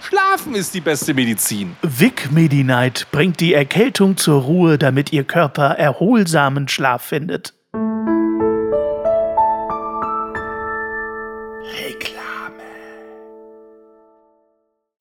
Schlafen 0.00 0.54
ist 0.54 0.74
die 0.74 0.80
beste 0.80 1.14
Medizin. 1.14 1.76
Vic 1.82 2.30
Medi-Night 2.30 3.08
bringt 3.10 3.40
die 3.40 3.54
Erkältung 3.54 4.16
zur 4.16 4.42
Ruhe, 4.42 4.78
damit 4.78 5.12
Ihr 5.12 5.24
Körper 5.24 5.70
erholsamen 5.70 6.68
Schlaf 6.68 7.02
findet. 7.02 7.54
Reklame. 11.80 12.62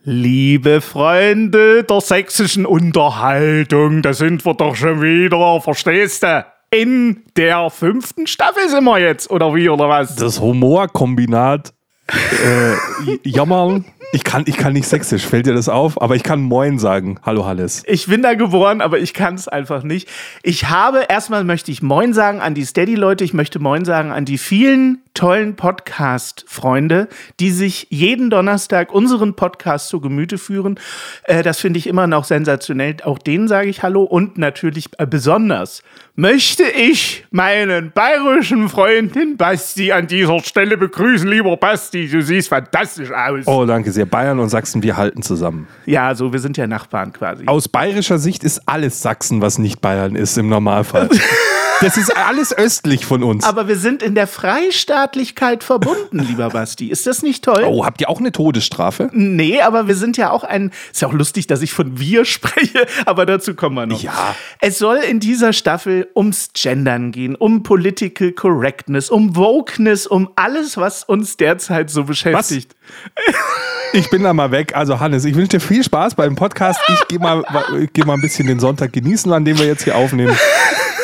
Liebe 0.03 0.81
Freunde 0.81 1.84
der 1.84 2.02
sächsischen 2.02 2.66
Unterhaltung, 2.66 4.02
da 4.02 4.14
sind 4.14 4.45
wir 4.45 4.55
doch 4.55 4.75
schon 4.75 5.02
wieder, 5.02 5.61
verstehst 5.61 6.23
du? 6.23 6.45
In 6.70 7.23
der 7.38 7.70
fünften 7.70 8.27
Staffel 8.27 8.67
sind 8.67 8.84
wir 8.84 9.00
jetzt, 9.00 9.30
oder 9.31 9.55
wie, 9.55 9.70
oder 9.70 9.88
was? 9.88 10.16
Das 10.16 10.41
Humorkombinat 10.41 11.73
äh, 12.09 12.75
jammern 13.23 13.86
ich 14.13 14.23
kann, 14.23 14.43
ich 14.47 14.57
kann 14.57 14.73
nicht 14.73 14.88
sächsisch, 14.88 15.25
fällt 15.25 15.45
dir 15.45 15.53
das 15.53 15.67
auf? 15.70 16.02
Aber 16.02 16.16
ich 16.16 16.23
kann 16.23 16.41
Moin 16.41 16.79
sagen. 16.79 17.20
Hallo 17.23 17.45
Hannes. 17.45 17.83
Ich 17.86 18.08
bin 18.08 18.22
da 18.22 18.36
geboren, 18.36 18.81
aber 18.81 18.99
ich 18.99 19.14
kann 19.14 19.36
es 19.36 19.47
einfach 19.47 19.83
nicht. 19.83 20.08
Ich 20.44 20.69
habe, 20.69 21.05
erstmal 21.09 21.44
möchte 21.44 21.72
ich 21.72 21.81
Moin 21.81 22.14
sagen 22.14 22.39
an 22.39 22.53
die 22.53 22.64
Steady-Leute, 22.64 23.23
ich 23.23 23.33
möchte 23.33 23.59
Moin 23.59 23.86
sagen 23.86 24.11
an 24.11 24.25
die 24.25 24.38
vielen 24.38 24.99
tollen 25.18 25.56
Podcast-Freunde, 25.56 27.08
die 27.40 27.50
sich 27.50 27.88
jeden 27.90 28.30
Donnerstag 28.30 28.94
unseren 28.94 29.36
Podcast 29.36 29.90
zu 29.90 30.00
Gemüte 30.00 30.38
führen. 30.38 30.80
Äh, 31.23 31.42
das 31.42 31.60
finde 31.60 31.80
ich 31.80 31.88
immer 31.88 32.06
noch 32.06 32.23
sensationell. 32.23 32.98
Auch 33.04 33.18
denen 33.18 33.48
sage 33.48 33.68
ich 33.68 33.82
Hallo 33.82 34.04
und 34.04 34.38
natürlich 34.38 34.90
äh, 35.00 35.08
besonders 35.08 35.82
möchte 36.16 36.64
ich 36.66 37.26
meinen 37.32 37.92
bayerischen 37.92 38.70
Freundin 38.70 39.38
Basti 39.38 39.92
an 39.92 40.06
dieser 40.06 40.40
Stelle 40.42 40.78
begrüßen. 40.78 41.28
Lieber 41.28 41.58
Basti, 41.58 42.08
du 42.08 42.22
siehst 42.22 42.50
fantastisch 42.50 43.12
aus. 43.12 43.48
Oh, 43.48 43.66
danke 43.66 43.92
sehr. 43.92 44.06
Bayern 44.06 44.40
und 44.40 44.50
Sachsen, 44.50 44.84
wir 44.84 44.98
halten 44.98 45.23
zusammen. 45.23 45.68
Ja, 45.88 46.14
so, 46.14 46.32
wir 46.32 46.40
sind 46.40 46.58
ja 46.58 46.68
Nachbarn 46.68 47.12
quasi. 47.12 47.48
Aus 47.48 47.68
bayerischer 47.68 48.20
Sicht 48.20 48.44
ist 48.44 48.62
alles 48.68 49.02
Sachsen, 49.02 49.42
was 49.42 49.58
nicht 49.58 49.82
Bayern 49.82 50.16
ist, 50.16 50.38
im 50.38 50.48
Normalfall. 50.48 51.10
Das 51.81 51.95
ist 51.95 52.16
alles 52.16 52.58
östlich 52.58 53.06
von 53.06 53.23
uns. 53.23 53.44
Aber 53.44 53.67
wir 53.67 53.78
sind 53.78 54.02
in 54.02 54.16
der 54.16 54.25
Freistaatlichkeit 54.25 55.64
verbunden, 55.64 56.20
lieber 56.20 56.50
Basti. 56.50 56.88
Ist 56.88 57.06
das 57.06 57.22
nicht 57.22 57.44
toll? 57.44 57.64
Oh, 57.67 57.86
habt 57.86 58.02
ihr 58.02 58.09
auch 58.09 58.20
eine 58.20 58.31
Todesstrafe? 58.31 59.09
Nee, 59.14 59.61
aber 59.61 59.88
wir 59.88 59.95
sind 59.95 60.17
ja 60.17 60.31
auch 60.31 60.44
ein. 60.44 60.72
Ist 60.92 61.02
ja 61.02 61.08
auch 61.08 61.14
lustig, 61.14 61.45
dass 61.45 61.61
ich 61.61 61.73
von 61.73 62.00
wir 62.00 62.25
spreche, 62.25 62.88
aber 63.05 63.25
dazu 63.25 63.53
kommen 63.53 63.75
wir 63.75 63.86
noch. 63.86 64.02
Ja. 64.02 64.36
Es 64.59 64.80
soll 64.80 64.98
in 64.98 65.20
dieser 65.20 65.53
Staffel 65.53 66.08
ums 66.16 66.50
Gendern 66.53 67.11
gehen, 67.11 67.36
um 67.36 67.61
Political 67.61 68.31
Correctness, 68.31 69.09
um 69.09 69.36
Wokeness, 69.36 70.08
um 70.08 70.30
alles, 70.36 70.78
was 70.78 71.03
uns 71.03 71.38
derzeit 71.38 71.89
so 71.89 72.05
beschäftigt. 72.05 72.75
Was? 72.75 73.45
Ich 73.94 74.09
bin 74.09 74.23
da 74.23 74.33
mal 74.33 74.52
weg. 74.52 74.75
Also 74.75 75.00
Hannes, 75.00 75.25
ich 75.25 75.36
wünsche 75.36 75.50
dir 75.50 75.59
viel 75.59 75.83
Spaß 75.83 76.16
beim 76.16 76.36
Podcast. 76.36 76.80
Ich 76.88 77.08
gehe 77.08 77.20
mal, 77.20 77.44
geh 77.94 78.03
mal 78.03 78.14
ein 78.14 78.22
bisschen 78.22 78.48
den 78.48 78.59
Sonntag 78.59 78.94
genießen, 78.94 79.31
an 79.31 79.45
dem 79.45 79.58
wir 79.58 79.66
jetzt 79.66 79.83
hier 79.83 79.95
aufnehmen. 79.95 80.36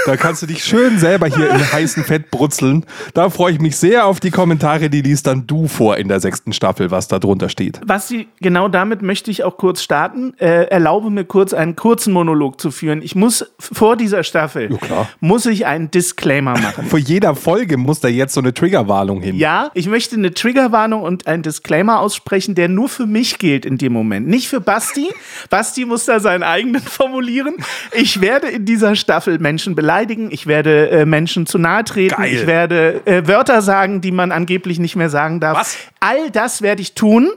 Da 0.06 0.18
kannst 0.18 0.42
du 0.42 0.48
dich 0.48 0.64
schön 0.64 1.00
selber 1.00 1.28
hier 1.28 1.50
im 1.50 1.72
heißen 1.72 2.04
Fett 2.04 2.30
brutzeln. 2.30 2.86
Da 3.14 3.30
freue 3.30 3.54
ich 3.54 3.60
mich 3.62 3.78
sehr 3.78 4.06
auf 4.06 4.20
die 4.20 4.32
Kommentare, 4.32 4.90
die 4.90 5.02
liest 5.02 5.28
dann 5.28 5.48
du 5.48 5.68
vor 5.68 5.98
in 5.98 6.10
der 6.10 6.20
sechsten 6.20 6.52
Staffel, 6.52 6.92
was 6.92 7.08
da 7.08 7.20
drunter 7.20 7.48
steht. 7.48 7.80
Was 7.86 8.10
sie, 8.10 8.28
genau 8.42 8.68
damit 8.68 9.02
möchte 9.02 9.32
ich 9.32 9.44
auch 9.44 9.58
kurz 9.58 9.82
starten. 9.82 10.34
Äh, 10.40 10.66
erlaube 10.66 11.10
mir 11.10 11.24
kurz 11.24 11.54
einen 11.54 11.78
kurzen 11.78 12.12
Monolog 12.12 12.60
zu 12.60 12.72
führen. 12.72 13.02
Ich 13.02 13.16
muss 13.16 13.46
vor 13.60 13.96
dieser 13.96 14.24
Staffel, 14.24 14.78
ja, 14.90 15.08
muss 15.22 15.46
ich 15.46 15.66
einen 15.66 15.90
Disclaimer 15.90 16.54
machen. 16.60 16.86
Vor 16.94 17.00
jeder 17.00 17.36
Folge 17.36 17.78
muss 17.78 18.00
da 18.00 18.08
jetzt 18.08 18.34
so 18.34 18.42
eine 18.42 18.54
Triggerwarnung 18.54 19.22
hin. 19.22 19.38
Ja, 19.38 19.72
ich 19.74 19.88
möchte 19.88 20.16
eine 20.16 20.34
Triggerwarnung 20.34 21.02
und 21.02 21.28
einen 21.28 21.44
Disclaimer 21.44 22.00
aussprechen, 22.00 22.56
der 22.56 22.68
nur 22.68 22.90
für 22.90 23.06
mich 23.06 23.40
gilt 23.40 23.66
in 23.66 23.78
dem 23.78 23.94
Moment. 23.94 24.28
Nicht 24.28 24.48
für 24.48 24.60
Basti. 24.60 25.10
Basti 25.50 25.86
muss 25.86 26.06
da 26.06 26.20
seinen 26.20 26.44
eigenen 26.44 26.82
formulieren. 26.82 27.56
Ich 27.94 28.22
werde 28.22 28.48
in 28.48 28.66
dieser 28.66 28.96
Staffel 28.96 29.40
Menschen 29.40 29.76
beleidigen 29.76 29.93
beleidigen, 29.94 30.32
ich 30.32 30.48
werde 30.48 30.90
äh, 30.90 31.06
Menschen 31.06 31.46
zu 31.46 31.58
nahe 31.58 31.84
treten, 31.84 32.16
Geil. 32.16 32.34
ich 32.34 32.48
werde 32.48 33.02
äh, 33.06 33.28
Wörter 33.28 33.62
sagen, 33.62 34.02
die 34.02 34.12
man 34.12 34.32
angeblich 34.32 34.80
nicht 34.80 34.96
mehr 34.96 35.10
sagen 35.10 35.40
darf. 35.40 35.60
Was? 35.60 35.78
All 36.00 36.32
das 36.32 36.62
werde 36.62 36.82
ich 36.82 36.96
tun, 36.96 37.30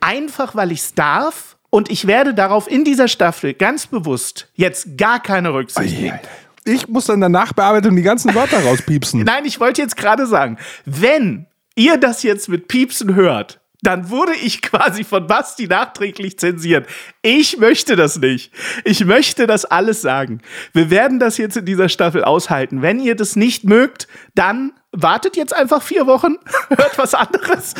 einfach 0.00 0.54
weil 0.54 0.72
ich 0.72 0.80
es 0.80 0.94
darf. 0.94 1.56
Und 1.68 1.90
ich 1.90 2.06
werde 2.06 2.34
darauf 2.34 2.68
in 2.68 2.84
dieser 2.84 3.06
Staffel 3.06 3.54
ganz 3.54 3.86
bewusst 3.86 4.48
jetzt 4.54 4.98
gar 4.98 5.22
keine 5.22 5.52
Rücksicht 5.54 6.00
nehmen. 6.00 6.18
Ich 6.64 6.88
muss 6.88 7.04
dann 7.06 7.14
in 7.14 7.20
der 7.20 7.28
Nachbearbeitung 7.28 7.94
die 7.94 8.02
ganzen 8.02 8.34
Wörter 8.34 8.64
rauspiepsen. 8.64 9.20
Nein, 9.24 9.44
ich 9.44 9.60
wollte 9.60 9.80
jetzt 9.80 9.96
gerade 9.96 10.26
sagen, 10.26 10.56
wenn 10.84 11.46
ihr 11.76 11.96
das 11.96 12.22
jetzt 12.22 12.48
mit 12.48 12.66
Piepsen 12.66 13.14
hört, 13.14 13.59
dann 13.82 14.10
wurde 14.10 14.34
ich 14.34 14.62
quasi 14.62 15.04
von 15.04 15.26
Basti 15.26 15.66
nachträglich 15.66 16.38
zensiert. 16.38 16.86
Ich 17.22 17.58
möchte 17.58 17.96
das 17.96 18.18
nicht. 18.18 18.52
Ich 18.84 19.04
möchte 19.04 19.46
das 19.46 19.64
alles 19.64 20.02
sagen. 20.02 20.40
Wir 20.72 20.90
werden 20.90 21.18
das 21.18 21.38
jetzt 21.38 21.56
in 21.56 21.64
dieser 21.64 21.88
Staffel 21.88 22.24
aushalten. 22.24 22.82
Wenn 22.82 23.00
ihr 23.00 23.16
das 23.16 23.36
nicht 23.36 23.64
mögt, 23.64 24.08
dann 24.34 24.72
wartet 24.92 25.36
jetzt 25.36 25.54
einfach 25.54 25.82
vier 25.82 26.06
Wochen, 26.06 26.36
hört 26.68 26.98
was 26.98 27.14
anderes. 27.14 27.74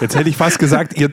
Jetzt 0.00 0.16
hätte 0.16 0.28
ich 0.28 0.36
fast 0.36 0.58
gesagt, 0.58 0.96
ihr 0.98 1.10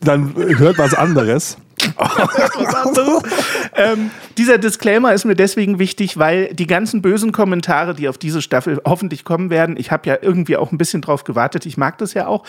dann 0.00 0.34
hört 0.34 0.78
was 0.78 0.94
anderes. 0.94 1.56
ähm, 3.76 4.10
dieser 4.38 4.58
Disclaimer 4.58 5.12
ist 5.12 5.24
mir 5.24 5.34
deswegen 5.34 5.78
wichtig, 5.78 6.18
weil 6.18 6.54
die 6.54 6.66
ganzen 6.66 7.02
bösen 7.02 7.32
Kommentare, 7.32 7.94
die 7.94 8.08
auf 8.08 8.18
diese 8.18 8.42
Staffel 8.42 8.80
hoffentlich 8.84 9.24
kommen 9.24 9.50
werden, 9.50 9.76
ich 9.76 9.90
habe 9.90 10.08
ja 10.08 10.18
irgendwie 10.20 10.56
auch 10.56 10.72
ein 10.72 10.78
bisschen 10.78 11.02
drauf 11.02 11.24
gewartet, 11.24 11.66
ich 11.66 11.76
mag 11.76 11.98
das 11.98 12.14
ja 12.14 12.26
auch, 12.26 12.44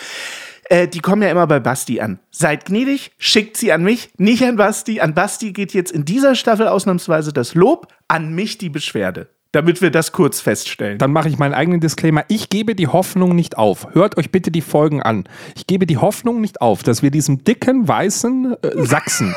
äh, 0.66 0.88
die 0.88 1.00
kommen 1.00 1.22
ja 1.22 1.30
immer 1.30 1.48
bei 1.48 1.60
Basti 1.60 2.00
an. 2.00 2.20
Seid 2.32 2.66
gnädig, 2.66 3.12
schickt 3.18 3.58
sie 3.58 3.72
an 3.72 3.84
mich, 3.84 4.12
nicht 4.18 4.44
an 4.44 4.56
Basti. 4.56 5.02
An 5.02 5.14
Basti 5.14 5.52
geht 5.52 5.74
jetzt 5.74 5.92
in 5.92 6.06
dieser 6.06 6.36
Staffel 6.36 6.68
ausnahmsweise 6.68 7.34
das 7.34 7.54
Lob, 7.54 7.88
an 8.08 8.34
mich 8.34 8.58
die 8.58 8.70
Beschwerde 8.70 9.33
damit 9.54 9.82
wir 9.82 9.92
das 9.92 10.12
kurz 10.12 10.42
feststellen. 10.42 10.98
Dann 10.98 11.14
mache 11.14 11.30
ich 11.30 11.38
meinen 11.38 11.54
eigenen 11.54 11.80
Disclaimer. 11.80 12.26
Ich 12.28 12.50
gebe 12.50 12.76
die 12.76 12.88
Hoffnung 12.88 13.36
nicht 13.36 13.58
auf. 13.58 13.88
Hört 13.94 14.18
euch 14.18 14.32
bitte 14.32 14.52
die 14.52 14.62
Folgen 14.62 15.02
an. 15.02 15.26
Ich 15.56 15.68
gebe 15.68 15.86
die 15.86 15.98
Hoffnung 15.98 16.42
nicht 16.42 16.60
auf, 16.60 16.84
dass 16.84 17.04
wir 17.04 17.12
diesem 17.12 17.44
dicken, 17.44 17.88
weißen 17.88 18.56
äh, 18.62 18.86
Sachsen, 18.86 19.34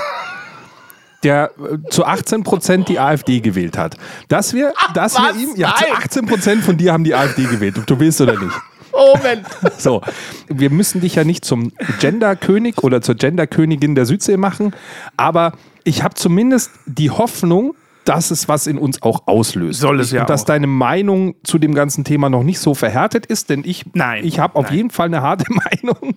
der 1.23 1.51
äh, 1.59 1.91
zu 1.91 2.07
18 2.07 2.45
Prozent 2.45 2.89
die 2.89 2.99
AfD 2.99 3.41
gewählt 3.41 3.77
hat, 3.77 3.97
dass 4.29 4.55
wir, 4.55 4.73
Ach, 4.79 4.95
dass 4.95 5.17
was? 5.17 5.37
wir 5.37 5.43
ihm, 5.43 5.51
ja, 5.55 5.69
Nein. 5.69 5.91
zu 5.91 5.95
18 5.95 6.27
Prozent 6.27 6.65
von 6.65 6.79
dir 6.79 6.95
haben 6.95 7.05
die 7.05 7.15
AfD 7.15 7.45
gewählt, 7.45 7.79
ob 7.79 7.87
du 7.87 8.01
willst 8.01 8.21
oder 8.21 8.39
nicht. 8.39 8.57
Moment. 8.93 9.47
So, 9.79 10.01
wir 10.49 10.71
müssen 10.71 11.03
dich 11.03 11.17
ja 11.17 11.25
nicht 11.25 11.45
zum 11.45 11.73
Genderkönig 12.01 12.79
oder 12.79 13.03
zur 13.03 13.17
Genderkönigin 13.17 13.95
der 13.95 14.07
Südsee 14.07 14.39
machen, 14.39 14.75
aber 15.19 15.53
ich 15.85 16.03
habe 16.03 16.15
zumindest 16.15 16.71
die 16.87 17.11
Hoffnung, 17.11 17.75
dass 18.09 18.31
es 18.31 18.49
was 18.49 18.67
in 18.67 18.79
uns 18.79 19.03
auch 19.03 19.27
auslöst. 19.27 19.81
Soll 19.81 20.01
es 20.01 20.11
ja 20.13 20.23
Und 20.23 20.31
dass 20.31 20.43
auch. 20.43 20.47
deine 20.47 20.67
Meinung 20.67 21.35
zu 21.45 21.59
dem 21.59 21.75
ganzen 21.75 22.05
Thema 22.05 22.29
noch 22.31 22.43
nicht 22.43 22.59
so 22.61 22.75
verhärtet 22.75 23.27
ist, 23.27 23.51
denn 23.51 23.63
ich, 23.65 23.85
Nein. 23.95 24.25
ich 24.25 24.39
habe 24.39 24.57
auf 24.57 24.71
jeden 24.71 24.91
Fall 24.91 25.07
eine 25.07 25.23
harte 25.23 25.45
Meinung. 25.53 26.15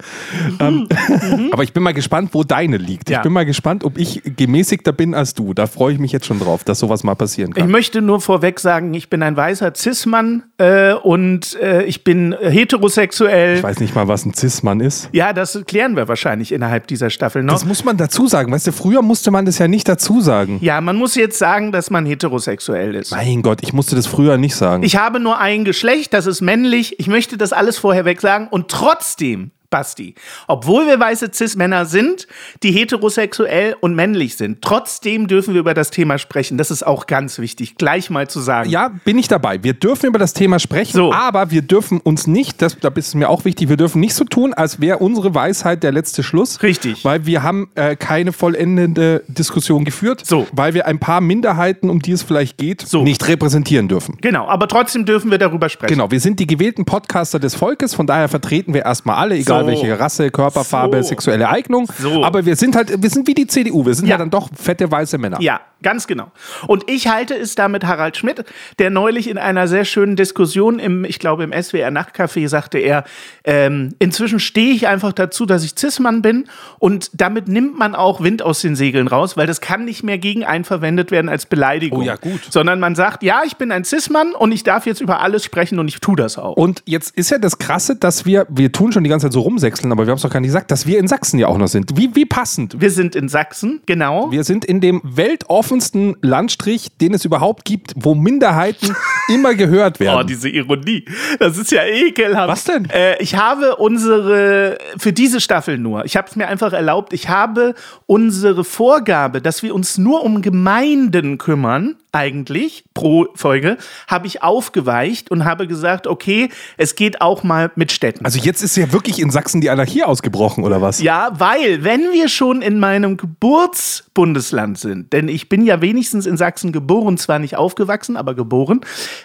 ähm, 0.60 0.88
aber 1.52 1.64
ich 1.64 1.74
bin 1.74 1.84
mal 1.84 1.94
gespannt, 1.94 2.30
wo 2.34 2.44
deine 2.44 2.78
liegt. 2.78 3.10
Ja. 3.10 3.18
Ich 3.18 3.24
bin 3.24 3.34
mal 3.34 3.46
gespannt, 3.46 3.84
ob 3.84 3.98
ich 3.98 4.22
gemäßigter 4.24 4.92
bin 4.94 5.14
als 5.14 5.34
du. 5.34 5.54
Da 5.54 5.68
freue 5.68 5.94
ich 5.94 6.00
mich 6.00 6.12
jetzt 6.12 6.26
schon 6.26 6.40
drauf, 6.40 6.64
dass 6.64 6.80
sowas 6.80 7.04
mal 7.04 7.16
passieren 7.16 7.52
Ich 7.56 7.62
kann. 7.62 7.72
möchte 7.72 8.02
nur 8.02 8.22
vorweg 8.22 8.60
sagen, 8.60 8.94
ich 8.94 9.10
bin 9.10 9.24
ein 9.24 9.36
weißer 9.36 9.74
Cis-Mann 9.76 10.44
äh, 10.58 10.94
und 10.94 11.56
äh, 11.62 11.84
ich 11.84 12.04
bin 12.04 12.36
heterosexuell. 12.40 13.58
Ich 13.58 13.64
weiß 13.64 13.80
nicht 13.80 13.96
mal, 13.96 14.08
was 14.08 14.26
ein 14.26 14.34
Cis-Mann 14.34 14.80
ist. 14.80 15.10
Ja, 15.12 15.34
das 15.34 15.60
klären 15.66 15.96
wir 15.96 16.08
wahrscheinlich 16.08 16.52
innerhalb 16.52 16.88
dieser 16.88 17.10
Staffel 17.10 17.44
noch. 17.44 17.54
Das 17.54 17.66
muss 17.66 17.84
man 17.84 17.98
dazu 17.98 18.28
sagen. 18.28 18.52
Weißt 18.52 18.68
du, 18.68 18.72
früher 18.72 19.02
musste 19.02 19.32
man 19.32 19.46
das 19.46 19.58
ja 19.60 19.68
nicht 19.68 19.88
dazu 19.88 20.22
sagen. 20.22 20.60
ja, 20.62 20.80
man 20.82 20.96
muss 20.96 21.16
jetzt 21.16 21.38
sagen, 21.40 21.72
dass 21.72 21.79
man 21.90 22.06
heterosexuell 22.06 22.96
ist. 22.96 23.12
Mein 23.12 23.42
Gott, 23.42 23.60
ich 23.62 23.74
musste 23.74 23.96
das 23.96 24.08
früher 24.08 24.38
nicht 24.38 24.56
sagen. 24.56 24.84
Ich 24.84 24.98
habe 24.98 25.20
nur 25.20 25.40
ein 25.40 25.64
Geschlecht, 25.64 26.14
das 26.14 26.26
ist 26.26 26.42
männlich. 26.42 27.00
Ich 27.00 27.08
möchte 27.08 27.38
das 27.38 27.54
alles 27.54 27.78
vorher 27.78 28.06
weg 28.06 28.22
sagen. 28.22 28.48
Und 28.50 28.70
trotzdem 28.70 29.52
Basti. 29.70 30.16
Obwohl 30.48 30.88
wir 30.88 31.00
weiße 31.00 31.30
Cis-Männer 31.34 31.86
sind, 31.86 32.28
die 32.64 32.72
heterosexuell 32.72 33.76
und 33.82 33.96
männlich 33.96 34.36
sind, 34.36 34.62
trotzdem 34.62 35.28
dürfen 35.28 35.54
wir 35.54 35.60
über 35.62 35.74
das 35.74 35.92
Thema 35.92 36.18
sprechen. 36.18 36.58
Das 36.58 36.72
ist 36.72 36.86
auch 36.86 37.06
ganz 37.08 37.38
wichtig, 37.40 37.76
gleich 37.76 38.10
mal 38.10 38.28
zu 38.28 38.40
sagen. 38.40 38.70
Ja, 38.70 38.92
bin 39.06 39.18
ich 39.18 39.28
dabei. 39.28 39.64
Wir 39.64 39.74
dürfen 39.74 40.08
über 40.08 40.20
das 40.20 40.34
Thema 40.34 40.60
sprechen, 40.60 40.96
So. 40.98 41.14
aber 41.14 41.52
wir 41.52 41.62
dürfen 41.62 42.00
uns 42.00 42.28
nicht, 42.28 42.62
das, 42.62 42.78
da 42.80 42.90
ist 42.96 43.08
es 43.10 43.16
mir 43.16 43.30
auch 43.30 43.46
wichtig, 43.46 43.70
wir 43.70 43.78
dürfen 43.78 44.00
nicht 44.00 44.14
so 44.16 44.24
tun, 44.26 44.54
als 44.54 44.82
wäre 44.82 44.98
unsere 44.98 45.36
Weisheit 45.36 45.84
der 45.84 45.92
letzte 45.92 46.24
Schluss. 46.24 46.62
Richtig. 46.64 47.06
Weil 47.06 47.26
wir 47.26 47.44
haben 47.44 47.70
äh, 47.76 47.96
keine 47.96 48.32
vollendende 48.34 49.24
Diskussion 49.28 49.86
geführt, 49.86 50.26
So. 50.26 50.48
weil 50.52 50.74
wir 50.74 50.88
ein 50.88 51.00
paar 51.00 51.22
Minderheiten, 51.22 51.90
um 51.90 52.00
die 52.02 52.12
es 52.12 52.24
vielleicht 52.24 52.58
geht, 52.58 52.82
So. 52.82 53.04
nicht 53.04 53.28
repräsentieren 53.28 53.88
dürfen. 53.88 54.18
Genau, 54.22 54.48
aber 54.48 54.68
trotzdem 54.68 55.06
dürfen 55.06 55.30
wir 55.32 55.38
darüber 55.38 55.70
sprechen. 55.70 55.94
Genau, 55.94 56.10
wir 56.12 56.20
sind 56.20 56.40
die 56.40 56.48
gewählten 56.48 56.86
Podcaster 56.86 57.40
des 57.40 57.56
Volkes, 57.56 57.94
von 57.94 58.08
daher 58.08 58.28
vertreten 58.30 58.74
wir 58.74 58.84
erstmal 58.84 59.18
alle, 59.18 59.36
egal 59.36 59.59
So. 59.62 59.68
welche 59.68 60.00
Rasse, 60.00 60.30
Körperfarbe, 60.32 61.02
So. 61.04 61.10
sexuelle 61.10 61.50
Eignung. 61.50 61.92
So. 61.98 62.24
Aber 62.24 62.46
wir 62.46 62.56
sind 62.56 62.76
halt, 62.76 63.02
wir 63.02 63.10
sind 63.10 63.28
wie 63.28 63.34
die 63.34 63.48
CDU, 63.48 63.86
wir 63.86 63.94
sind 63.94 64.08
Ja. 64.08 64.12
ja 64.16 64.18
dann 64.18 64.30
doch 64.30 64.50
fette 64.56 64.90
weiße 64.92 65.18
Männer. 65.18 65.40
Ja, 65.42 65.62
ganz 65.82 66.08
genau. 66.08 66.32
Und 66.68 66.90
ich 66.90 67.08
halte 67.08 67.34
es 67.36 67.56
da 67.56 67.68
mit 67.68 67.84
Harald 67.86 68.18
Schmidt, 68.18 68.44
der 68.80 68.90
neulich 68.90 69.30
in 69.30 69.38
einer 69.38 69.68
sehr 69.68 69.86
schönen 69.86 70.16
Diskussion 70.16 70.80
im, 70.80 71.06
ich 71.06 71.20
glaube, 71.20 71.44
im 71.44 71.52
SWR 71.54 71.90
Nachtcafé 71.90 72.48
sagte 72.48 72.78
er, 72.80 73.04
ähm, 73.44 73.96
inzwischen 74.00 74.40
stehe 74.40 74.74
ich 74.74 74.88
einfach 74.88 75.14
dazu, 75.14 75.46
dass 75.46 75.64
ich 75.64 75.74
Cis-Mann 75.78 76.22
bin 76.22 76.46
und 76.80 77.10
damit 77.14 77.48
nimmt 77.48 77.78
man 77.78 77.96
auch 77.96 78.22
Wind 78.22 78.42
aus 78.42 78.62
den 78.62 78.76
Segeln 78.76 79.08
raus, 79.08 79.38
weil 79.38 79.48
das 79.48 79.62
kann 79.62 79.86
nicht 79.86 80.04
mehr 80.04 80.18
gegen 80.18 80.44
einen 80.46 80.64
verwendet 80.66 81.12
werden 81.12 81.30
als 81.30 81.46
Beleidigung. 81.46 82.00
Oh 82.00 82.04
ja, 82.04 82.16
gut. 82.16 82.42
Sondern 82.50 82.80
man 82.80 82.96
sagt, 82.96 83.24
ja, 83.24 83.42
ich 83.46 83.58
bin 83.58 83.72
ein 83.72 83.84
Cis-Mann 83.86 84.34
und 84.34 84.52
ich 84.52 84.64
darf 84.64 84.86
jetzt 84.86 85.02
über 85.02 85.22
alles 85.22 85.44
sprechen 85.44 85.80
und 85.80 85.88
ich 85.88 86.00
tue 86.00 86.16
das 86.16 86.38
auch. 86.38 86.56
Und 86.58 86.82
jetzt 86.86 87.16
ist 87.18 87.30
ja 87.32 87.38
das 87.38 87.58
Krasse, 87.58 87.96
dass 87.96 88.26
wir, 88.26 88.46
wir 88.50 88.72
tun 88.72 88.92
schon 88.92 89.04
die 89.04 89.10
ganze 89.10 89.28
Zeit 89.28 89.34
so 89.34 89.42
rumsechseln, 89.50 89.92
aber 89.92 90.06
wir 90.06 90.12
haben 90.12 90.18
es 90.18 90.22
doch 90.22 90.30
gar 90.30 90.40
nicht 90.40 90.50
gesagt, 90.50 90.70
dass 90.72 90.86
wir 90.86 91.00
in 91.00 91.08
Sachsen 91.08 91.40
ja 91.40 91.48
auch 91.48 91.58
noch 91.58 91.68
sind. 91.68 91.98
Wie, 91.98 92.16
wie 92.16 92.26
passend. 92.26 92.80
wir 92.80 92.92
sind 92.92 93.16
in 93.16 93.28
Sachsen, 93.30 93.82
genau. 93.86 94.32
Wir 94.32 94.44
sind 94.44 94.64
in 94.64 94.80
dem 94.80 95.02
weltoffensten 95.04 96.16
Landstrich, 96.22 96.90
den 97.02 97.14
es 97.14 97.26
überhaupt 97.26 97.66
gibt, 97.66 97.94
wo 97.96 98.14
Minderheiten 98.16 98.96
immer 99.28 99.56
gehört 99.56 99.98
Oh, 99.98 100.02
werden. 100.02 100.28
diese 100.28 100.50
Ironie. 100.50 101.06
Das 101.40 101.58
ist 101.58 101.72
ja 101.72 101.84
ekelhaft. 101.86 102.48
Was 102.50 102.64
denn? 102.66 102.88
Äh, 102.90 103.22
ich 103.22 103.36
habe 103.36 103.76
unsere, 103.78 104.78
für 104.98 105.12
diese 105.14 105.42
Staffel 105.42 105.78
nur, 105.78 106.06
ich 106.06 106.16
habe 106.16 106.28
es 106.30 106.36
mir 106.36 106.48
einfach 106.48 106.74
erlaubt, 106.74 107.14
ich 107.14 107.30
habe 107.30 107.74
unsere 108.06 108.64
Vorgabe, 108.64 109.42
dass 109.42 109.64
wir 109.64 109.74
uns 109.74 109.98
nur 109.98 110.24
um 110.24 110.42
Gemeinden 110.42 111.38
kümmern, 111.38 111.96
eigentlich 112.12 112.84
pro 112.94 113.28
Folge, 113.36 113.78
habe 114.08 114.28
ich 114.28 114.42
aufgeweicht 114.44 115.30
und 115.32 115.46
habe 115.46 115.68
gesagt, 115.68 116.08
okay, 116.08 116.50
es 116.78 116.96
geht 116.96 117.22
auch 117.22 117.44
mal 117.44 117.72
mit 117.76 117.92
Städten. 117.92 118.26
also 118.26 118.40
jetzt 118.40 118.62
ist 118.62 118.76
ja 118.78 118.92
wirklich 118.92 119.20
in 119.20 119.30
Sachsen 119.30 119.62
die 119.62 119.70
Anarchie 119.70 120.04
ausgebrochen, 120.04 120.64
oder 120.64 120.82
was? 120.82 121.02
Ja, 121.02 121.32
weil, 121.38 121.84
wenn 121.84 122.12
wir 122.12 122.30
schon 122.30 122.62
in 122.62 122.80
meinem 122.80 123.18
Geburtsbundesland 123.18 124.78
sind, 124.78 125.14
denn 125.14 125.28
ich 125.28 125.50
bin 125.50 125.66
ja 125.66 125.82
wenigstens 125.82 126.26
in 126.26 126.38
Sachsen 126.38 126.72
geboren, 126.72 127.18
zwar 127.18 127.40
nicht 127.40 127.56
aufgewachsen, 127.56 128.18
aber 128.18 128.34
geboren, 128.36 128.82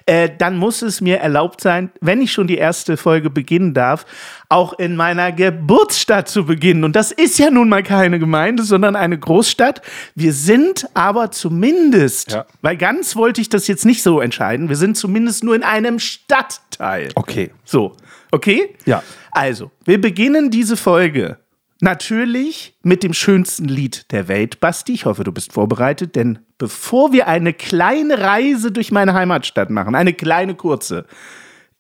äh, 0.07 0.29
dann 0.39 0.57
muss 0.57 0.83
es 0.83 1.01
mir 1.01 1.19
erlaubt 1.19 1.61
sein, 1.61 1.91
wenn 2.01 2.21
ich 2.23 2.33
schon 2.33 2.47
die 2.47 2.59
erste 2.59 2.97
Folge 2.97 3.31
beginnen 3.31 3.75
darf, 3.75 4.07
auch 4.49 4.75
in 4.79 4.95
meiner 4.95 5.33
Geburtsstadt 5.33 6.29
zu 6.29 6.45
beginnen. 6.45 6.85
Und 6.85 6.95
das 6.95 7.11
ist 7.13 7.39
ja 7.39 7.51
nun 7.51 7.69
mal 7.69 7.83
keine 7.83 8.19
Gemeinde, 8.19 8.63
sondern 8.63 8.95
eine 8.95 9.19
Großstadt. 9.19 9.83
Wir 10.15 10.33
sind 10.33 10.87
aber 10.95 11.31
zumindest, 11.33 12.33
Ja. 12.33 12.47
weil 12.63 12.74
ganz 12.77 13.17
wollte 13.17 13.41
ich 13.41 13.49
das 13.49 13.67
jetzt 13.67 13.85
nicht 13.85 14.03
so 14.03 14.21
entscheiden, 14.21 14.69
wir 14.69 14.77
sind 14.77 14.97
zumindest 14.97 15.45
nur 15.45 15.55
in 15.55 15.63
einem 15.63 15.99
Stadtteil. 15.99 17.11
Okay. 17.15 17.51
So, 17.65 17.97
okay? 18.31 18.75
Ja. 18.85 19.03
Also, 19.31 19.71
wir 19.85 20.01
beginnen 20.01 20.51
diese 20.51 20.77
Folge 20.77 21.39
natürlich 21.81 22.79
mit 22.83 23.03
dem 23.03 23.13
schönsten 23.13 23.67
Lied 23.67 24.11
der 24.13 24.29
Welt, 24.29 24.61
Basti. 24.61 24.93
Ich 24.93 25.05
hoffe, 25.05 25.25
du 25.25 25.33
bist 25.33 25.53
vorbereitet, 25.53 26.17
denn 26.17 26.39
bevor 26.59 27.13
wir 27.13 27.29
eine 27.29 27.53
kleine 27.53 28.19
Reise 28.19 28.73
durch 28.73 28.91
meine 28.91 29.15
Heimatstadt 29.15 29.71
machen, 29.71 29.95
eine 29.95 30.15
kleine 30.15 30.55
kurze, 30.55 31.07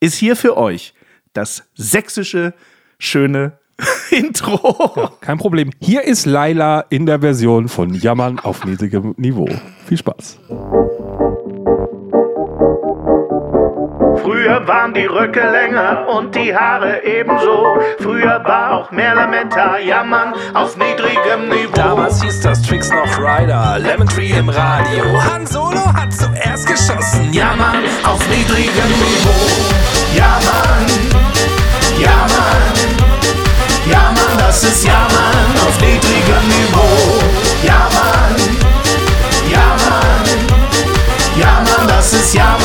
ist 0.00 0.16
hier 0.16 0.36
für 0.36 0.56
euch 0.56 0.94
das 1.32 1.64
sächsische 1.74 2.54
schöne 2.98 3.58
Intro. 4.10 5.10
Kein 5.20 5.38
Problem. 5.38 5.70
Hier 5.80 6.04
ist 6.04 6.26
Laila 6.26 6.84
in 6.90 7.06
der 7.06 7.20
Version 7.20 7.68
von 7.68 7.94
Jammern 7.94 8.38
auf 8.38 8.64
niedrigem 8.64 9.14
Niveau. 9.16 9.48
Viel 9.86 9.98
Spaß. 9.98 10.38
Früher 14.22 14.66
waren 14.66 14.94
die 14.94 15.04
Röcke 15.04 15.40
länger 15.40 16.06
und 16.08 16.34
die 16.34 16.54
Haare 16.54 17.04
ebenso. 17.04 17.76
Früher 17.98 18.42
war 18.44 18.72
auch 18.72 18.90
mehr 18.90 19.14
Lametta, 19.14 19.78
jammern 19.78 20.32
auf 20.54 20.76
niedrigem 20.76 21.48
Niveau. 21.48 21.74
Damals 21.74 22.22
hieß 22.22 22.40
das 22.40 22.62
Tricks 22.62 22.90
noch 22.90 23.18
Rider, 23.18 23.78
Lemon 23.80 24.06
Tree 24.06 24.30
im 24.30 24.48
Radio. 24.48 25.04
Han 25.30 25.46
Solo 25.46 25.92
hat 25.92 26.12
zuerst 26.12 26.66
geschossen. 26.66 27.32
Ja, 27.32 27.54
Mann, 27.56 27.82
auf 28.04 28.26
niedrigem 28.28 28.88
Niveau. 28.88 30.16
Ja, 30.16 30.38
Mann. 30.44 31.14
Das 34.54 34.62
ist 34.62 34.84
Ja, 34.84 35.08
auf 35.66 35.80
niedrigem 35.80 36.46
Niveau. 36.46 37.18
Ja, 37.64 37.88
Mann. 37.92 38.36
Ja, 41.36 41.64
das 41.88 42.12
ist 42.12 42.34
Ja. 42.34 42.63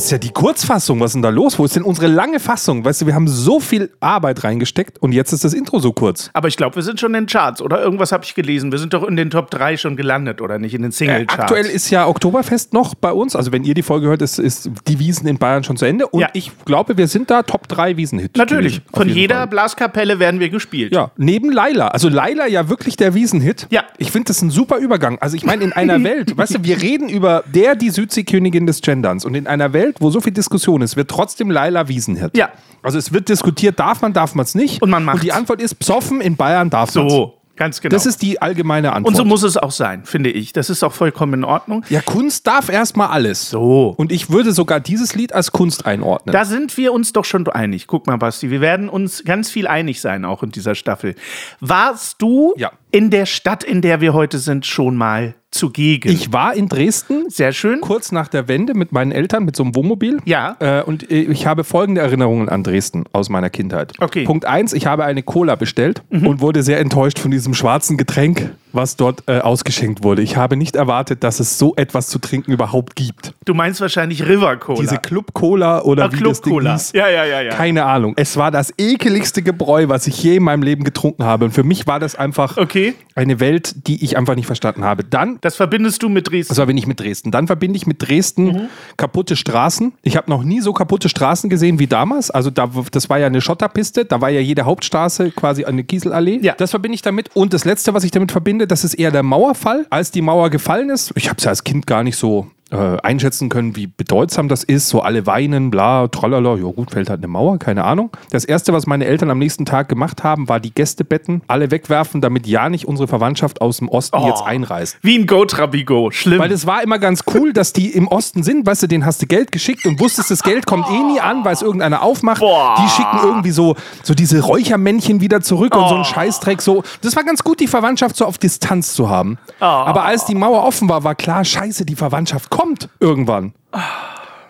Das 0.00 0.06
ist 0.06 0.12
ja 0.12 0.16
die 0.18 0.30
Kurzfassung. 0.30 0.98
Was 1.00 1.10
ist 1.10 1.16
denn 1.16 1.20
da 1.22 1.28
los? 1.28 1.58
Wo 1.58 1.64
ist 1.66 1.76
denn 1.76 1.82
unsere 1.82 2.06
lange 2.06 2.40
Fassung? 2.40 2.86
Weißt 2.86 3.02
du, 3.02 3.06
wir 3.06 3.14
haben 3.14 3.28
so 3.28 3.60
viel 3.60 3.90
Arbeit 4.00 4.44
reingesteckt 4.44 4.96
und 5.02 5.12
jetzt 5.12 5.34
ist 5.34 5.44
das 5.44 5.52
Intro 5.52 5.78
so 5.78 5.92
kurz. 5.92 6.30
Aber 6.32 6.48
ich 6.48 6.56
glaube, 6.56 6.76
wir 6.76 6.82
sind 6.82 6.98
schon 6.98 7.10
in 7.14 7.24
den 7.24 7.26
Charts, 7.26 7.60
oder? 7.60 7.82
Irgendwas 7.82 8.10
habe 8.10 8.24
ich 8.24 8.34
gelesen. 8.34 8.72
Wir 8.72 8.78
sind 8.78 8.94
doch 8.94 9.06
in 9.06 9.16
den 9.16 9.28
Top 9.28 9.50
3 9.50 9.76
schon 9.76 9.96
gelandet, 9.98 10.40
oder 10.40 10.58
nicht? 10.58 10.72
In 10.72 10.80
den 10.80 10.90
Single-Charts. 10.90 11.42
Aktuell 11.42 11.66
ist 11.66 11.90
ja 11.90 12.06
Oktoberfest 12.06 12.72
noch 12.72 12.94
bei 12.94 13.12
uns. 13.12 13.36
Also 13.36 13.52
wenn 13.52 13.62
ihr 13.62 13.74
die 13.74 13.82
Folge 13.82 14.06
hört, 14.06 14.22
ist, 14.22 14.38
ist 14.38 14.70
die 14.88 14.98
Wiesen 14.98 15.26
in 15.28 15.36
Bayern 15.36 15.64
schon 15.64 15.76
zu 15.76 15.84
Ende. 15.84 16.06
Und 16.06 16.20
Ja. 16.22 16.28
ich 16.32 16.50
glaube, 16.64 16.96
wir 16.96 17.06
sind 17.06 17.30
da 17.30 17.42
Top 17.42 17.68
3 17.68 17.98
Wiesenhit. 17.98 18.38
Natürlich. 18.38 18.80
Von 18.94 19.06
jeder 19.06 19.34
Fall. 19.40 19.48
Blaskapelle 19.48 20.18
werden 20.18 20.40
wir 20.40 20.48
gespielt. 20.48 20.94
Ja, 20.94 21.10
neben 21.18 21.52
Laila. 21.52 21.88
Also 21.88 22.08
Laila 22.08 22.46
ja 22.46 22.70
wirklich 22.70 22.96
der 22.96 23.12
Wiesenhit. 23.12 23.66
Ja. 23.68 23.84
Ich 23.98 24.10
finde 24.10 24.28
das 24.28 24.40
ein 24.40 24.48
super 24.48 24.78
Übergang. 24.78 25.18
Also 25.20 25.36
ich 25.36 25.44
meine, 25.44 25.62
in 25.62 25.74
einer 25.74 26.02
Welt, 26.04 26.38
weißt 26.38 26.54
du, 26.54 26.64
wir 26.64 26.80
reden 26.80 27.10
über 27.10 27.44
der, 27.54 27.74
die 27.76 27.90
Südseekönigin 27.90 28.64
des 28.66 28.80
Genderns. 28.80 29.26
Und 29.26 29.34
in 29.34 29.46
einer 29.46 29.74
Welt, 29.74 29.89
wo 29.98 30.10
so 30.10 30.20
viel 30.20 30.32
Diskussion 30.32 30.82
ist, 30.82 30.96
wird 30.96 31.10
trotzdem 31.10 31.50
Laila 31.50 31.88
Wiesenhit. 31.88 32.36
Ja. 32.36 32.50
Also 32.82 32.98
es 32.98 33.12
wird 33.12 33.28
diskutiert, 33.28 33.78
darf 33.78 34.00
man, 34.02 34.12
darf 34.12 34.34
man 34.34 34.44
es 34.44 34.54
nicht. 34.54 34.82
Und 34.82 34.90
man 34.90 35.04
macht's. 35.04 35.20
Und 35.20 35.24
die 35.24 35.32
Antwort 35.32 35.60
ist, 35.60 35.74
psoffen 35.76 36.20
in 36.20 36.36
Bayern 36.36 36.70
darf 36.70 36.94
man 36.94 37.10
So, 37.10 37.34
ganz 37.56 37.80
genau. 37.82 37.92
Das 37.94 38.06
ist 38.06 38.22
die 38.22 38.40
allgemeine 38.40 38.92
Antwort. 38.92 39.08
Und 39.10 39.16
so 39.16 39.24
muss 39.26 39.42
es 39.42 39.58
auch 39.58 39.70
sein, 39.70 40.04
finde 40.04 40.30
ich. 40.30 40.54
Das 40.54 40.70
ist 40.70 40.82
auch 40.82 40.92
vollkommen 40.92 41.34
in 41.34 41.44
Ordnung. 41.44 41.84
ja, 41.90 42.00
Kunst 42.00 42.46
darf 42.46 42.70
erstmal 42.70 43.08
alles. 43.08 43.50
So. 43.50 43.94
Und 43.98 44.12
ich 44.12 44.30
würde 44.30 44.52
sogar 44.52 44.80
dieses 44.80 45.14
Lied 45.14 45.34
als 45.34 45.52
Kunst 45.52 45.84
einordnen. 45.84 46.32
Da 46.32 46.46
sind 46.46 46.74
wir 46.78 46.94
uns 46.94 47.12
doch 47.12 47.26
schon 47.26 47.46
einig. 47.48 47.86
Guck 47.86 48.06
mal, 48.06 48.16
Basti, 48.16 48.50
wir 48.50 48.62
werden 48.62 48.88
uns 48.88 49.24
ganz 49.24 49.50
viel 49.50 49.66
einig 49.66 50.00
sein, 50.00 50.24
auch 50.24 50.42
in 50.42 50.50
dieser 50.52 50.74
Staffel. 50.74 51.16
Warst 51.60 52.22
du 52.22 52.54
Ja. 52.56 52.72
In 52.92 53.10
der 53.10 53.26
Stadt, 53.26 53.64
in 53.64 53.82
der 53.82 54.00
wir 54.00 54.14
heute 54.14 54.38
sind, 54.38 54.66
schon 54.66 54.96
mal 54.96 55.34
zugegen? 55.50 56.10
ich 56.12 56.32
war 56.32 56.54
in 56.54 56.68
Dresden 56.68 57.28
Sehr 57.28 57.52
schön. 57.52 57.80
kurz 57.80 58.12
nach 58.12 58.28
der 58.28 58.46
Wende 58.48 58.74
mit 58.74 58.92
meinen 58.92 59.10
Eltern 59.10 59.44
mit 59.44 59.56
so 59.56 59.64
einem 59.64 59.74
Wohnmobil. 59.74 60.18
Ja. 60.24 60.56
Äh, 60.60 60.82
und 60.82 61.10
äh, 61.10 61.22
ich 61.22 61.46
habe 61.46 61.64
folgende 61.64 62.00
Erinnerungen 62.00 62.48
an 62.48 62.62
Dresden 62.62 63.04
aus 63.12 63.28
meiner 63.28 63.50
Kindheit. 63.50 63.92
Okay. 63.98 64.22
Mhm. 64.22 64.26
Punkt 64.26 64.44
eins: 64.44 64.72
Ich 64.72 64.86
habe 64.86 65.04
eine 65.04 65.22
Cola 65.22 65.56
bestellt 65.56 66.02
und 66.10 66.40
wurde 66.40 66.62
sehr 66.62 66.78
enttäuscht 66.78 67.18
von 67.18 67.30
diesem 67.30 67.54
schwarzen 67.54 67.96
Getränk, 67.96 68.50
was 68.72 68.96
dort 68.96 69.22
äh, 69.26 69.38
ausgeschenkt 69.38 70.02
wurde. 70.04 70.22
Ich 70.22 70.36
habe 70.36 70.56
nicht 70.56 70.76
erwartet, 70.76 71.22
dass 71.24 71.40
es 71.40 71.58
so 71.58 71.74
etwas 71.76 72.08
zu 72.08 72.18
trinken 72.18 72.52
überhaupt 72.52 72.96
gibt. 72.96 73.34
Du 73.44 73.54
meinst 73.54 73.80
wahrscheinlich 73.80 74.26
River 74.26 74.56
Cola. 74.56 74.80
Diese 74.80 74.98
Club 74.98 75.32
Cola 75.32 75.82
oder 75.82 76.04
Ah, 76.04 76.12
wie 76.12 76.16
Club 76.16 76.30
das 76.32 76.40
Ding 76.42 76.52
Cola. 76.52 76.72
hieß. 76.74 76.92
Ja, 76.94 77.08
ja, 77.08 77.24
ja, 77.24 77.40
ja. 77.42 77.54
Keine 77.54 77.84
Ahnung. 77.84 78.14
Es 78.16 78.36
war 78.36 78.50
das 78.50 78.72
ekeligste 78.78 79.42
Gebräu, 79.42 79.88
was 79.88 80.06
ich 80.06 80.22
je 80.22 80.36
in 80.36 80.42
meinem 80.42 80.62
Leben 80.62 80.84
getrunken 80.84 81.24
habe. 81.24 81.46
Und 81.46 81.50
für 81.52 81.64
mich 81.64 81.86
war 81.86 81.98
das 82.00 82.14
einfach 82.14 82.56
Okay. 82.56 82.94
eine 83.14 83.40
Welt, 83.40 83.86
die 83.86 84.04
ich 84.04 84.16
einfach 84.16 84.34
nicht 84.34 84.46
verstanden 84.46 84.84
habe. 84.84 85.04
Dann 85.04 85.38
Das 85.40 85.56
verbindest 85.56 86.02
du 86.02 86.08
mit 86.08 86.30
Dresden. 86.30 86.48
das 86.50 86.56
verbinde 86.58 86.80
ich 86.80 86.86
mit 86.86 87.00
Dresden. 87.00 87.30
Dann 87.30 87.46
verbinde 87.46 87.76
ich 87.76 87.86
mit 87.86 88.00
Dresden 88.06 88.44
Mhm. 88.46 88.60
kaputte 88.96 89.36
Straßen. 89.36 89.92
Ich 90.02 90.16
habe 90.16 90.30
noch 90.30 90.42
nie 90.42 90.60
so 90.60 90.72
kaputte 90.72 91.08
Straßen 91.08 91.50
gesehen 91.50 91.78
wie 91.78 91.86
damals. 91.86 92.30
Also 92.30 92.50
da, 92.50 92.70
das 92.92 93.08
war 93.10 93.18
ja 93.18 93.26
eine 93.26 93.40
Schotterpiste. 93.40 94.04
Da 94.04 94.20
war 94.20 94.30
ja 94.30 94.40
jede 94.40 94.64
Hauptstraße 94.64 95.30
quasi 95.30 95.64
eine 95.64 95.84
Kieselallee. 95.84 96.38
Ja. 96.42 96.54
Das 96.56 96.70
verbinde 96.70 96.94
ich 96.94 97.02
damit. 97.02 97.30
Und 97.34 97.52
das 97.54 97.64
Letzte, 97.64 97.94
was 97.94 98.04
ich 98.04 98.10
damit 98.10 98.32
verbinde, 98.32 98.59
das 98.66 98.84
ist 98.84 98.94
eher 98.94 99.10
der 99.10 99.22
Mauerfall. 99.22 99.86
Als 99.90 100.10
die 100.10 100.22
Mauer 100.22 100.50
gefallen 100.50 100.90
ist, 100.90 101.12
ich 101.14 101.28
habe 101.28 101.38
es 101.38 101.44
ja 101.44 101.50
als 101.50 101.64
Kind 101.64 101.86
gar 101.86 102.02
nicht 102.02 102.16
so 102.16 102.50
äh, 102.70 102.96
einschätzen 103.02 103.48
können, 103.48 103.76
wie 103.76 103.86
bedeutsam 103.86 104.48
das 104.48 104.64
ist. 104.64 104.88
So 104.88 105.02
alle 105.02 105.26
weinen, 105.26 105.70
bla, 105.70 106.08
tralala, 106.08 106.54
ja 106.56 106.64
gut, 106.70 106.90
fällt 106.92 107.10
halt 107.10 107.20
eine 107.20 107.28
Mauer, 107.28 107.58
keine 107.58 107.84
Ahnung. 107.84 108.10
Das 108.30 108.44
erste, 108.44 108.72
was 108.72 108.86
meine 108.86 109.04
Eltern 109.06 109.30
am 109.30 109.38
nächsten 109.38 109.64
Tag 109.64 109.88
gemacht 109.88 110.22
haben, 110.24 110.48
war 110.48 110.60
die 110.60 110.72
Gästebetten 110.72 111.42
alle 111.48 111.70
wegwerfen, 111.70 112.20
damit 112.20 112.46
ja 112.46 112.68
nicht 112.68 112.86
unsere 112.86 113.08
Verwandtschaft 113.08 113.60
aus 113.60 113.78
dem 113.78 113.88
Osten 113.88 114.16
Oh. 114.16 114.26
jetzt 114.26 114.42
einreist. 114.44 114.98
Wie 115.02 115.18
ein 115.18 115.26
Go 115.26 115.44
Trabigo. 115.44 116.10
Schlimm. 116.10 116.38
Weil 116.38 116.52
es 116.52 116.66
war 116.66 116.82
immer 116.82 116.98
ganz 116.98 117.22
cool, 117.34 117.52
dass 117.52 117.72
die 117.72 117.90
im 117.90 118.08
Osten 118.08 118.42
sind, 118.42 118.66
weißt 118.66 118.82
du, 118.84 118.86
denen 118.86 119.04
hast 119.06 119.22
du 119.22 119.26
Geld 119.26 119.52
geschickt 119.52 119.86
und 119.86 119.98
wusstest, 120.00 120.30
das 120.30 120.42
Geld 120.42 120.66
kommt 120.66 120.88
eh 120.90 121.02
nie 121.02 121.20
an, 121.20 121.44
weil 121.44 121.54
es 121.54 121.62
irgendeiner 121.62 122.02
aufmacht. 122.02 122.40
Boah. 122.40 122.76
Die 122.82 122.88
schicken 122.90 123.18
irgendwie 123.22 123.50
so, 123.50 123.76
so 124.02 124.14
diese 124.14 124.40
Räuchermännchen 124.40 125.20
wieder 125.20 125.40
zurück 125.40 125.74
und 125.76 125.88
so 125.88 125.94
Oh. 125.94 125.96
einen 125.96 126.04
Scheißdreck. 126.04 126.62
So. 126.62 126.82
Das 127.02 127.16
war 127.16 127.24
ganz 127.24 127.42
gut, 127.42 127.60
die 127.60 127.66
Verwandtschaft 127.66 128.16
so 128.16 128.24
auf 128.26 128.38
Distanz 128.38 128.92
zu 128.94 129.08
haben. 129.10 129.38
Oh. 129.60 129.64
Aber 129.64 130.04
als 130.04 130.24
die 130.24 130.34
Mauer 130.34 130.64
offen 130.64 130.88
war, 130.88 131.02
war 131.04 131.14
klar, 131.14 131.44
scheiße, 131.44 131.84
die 131.84 131.96
Verwandtschaft 131.96 132.50
kommt 132.50 132.59
irgendwann. 133.00 133.54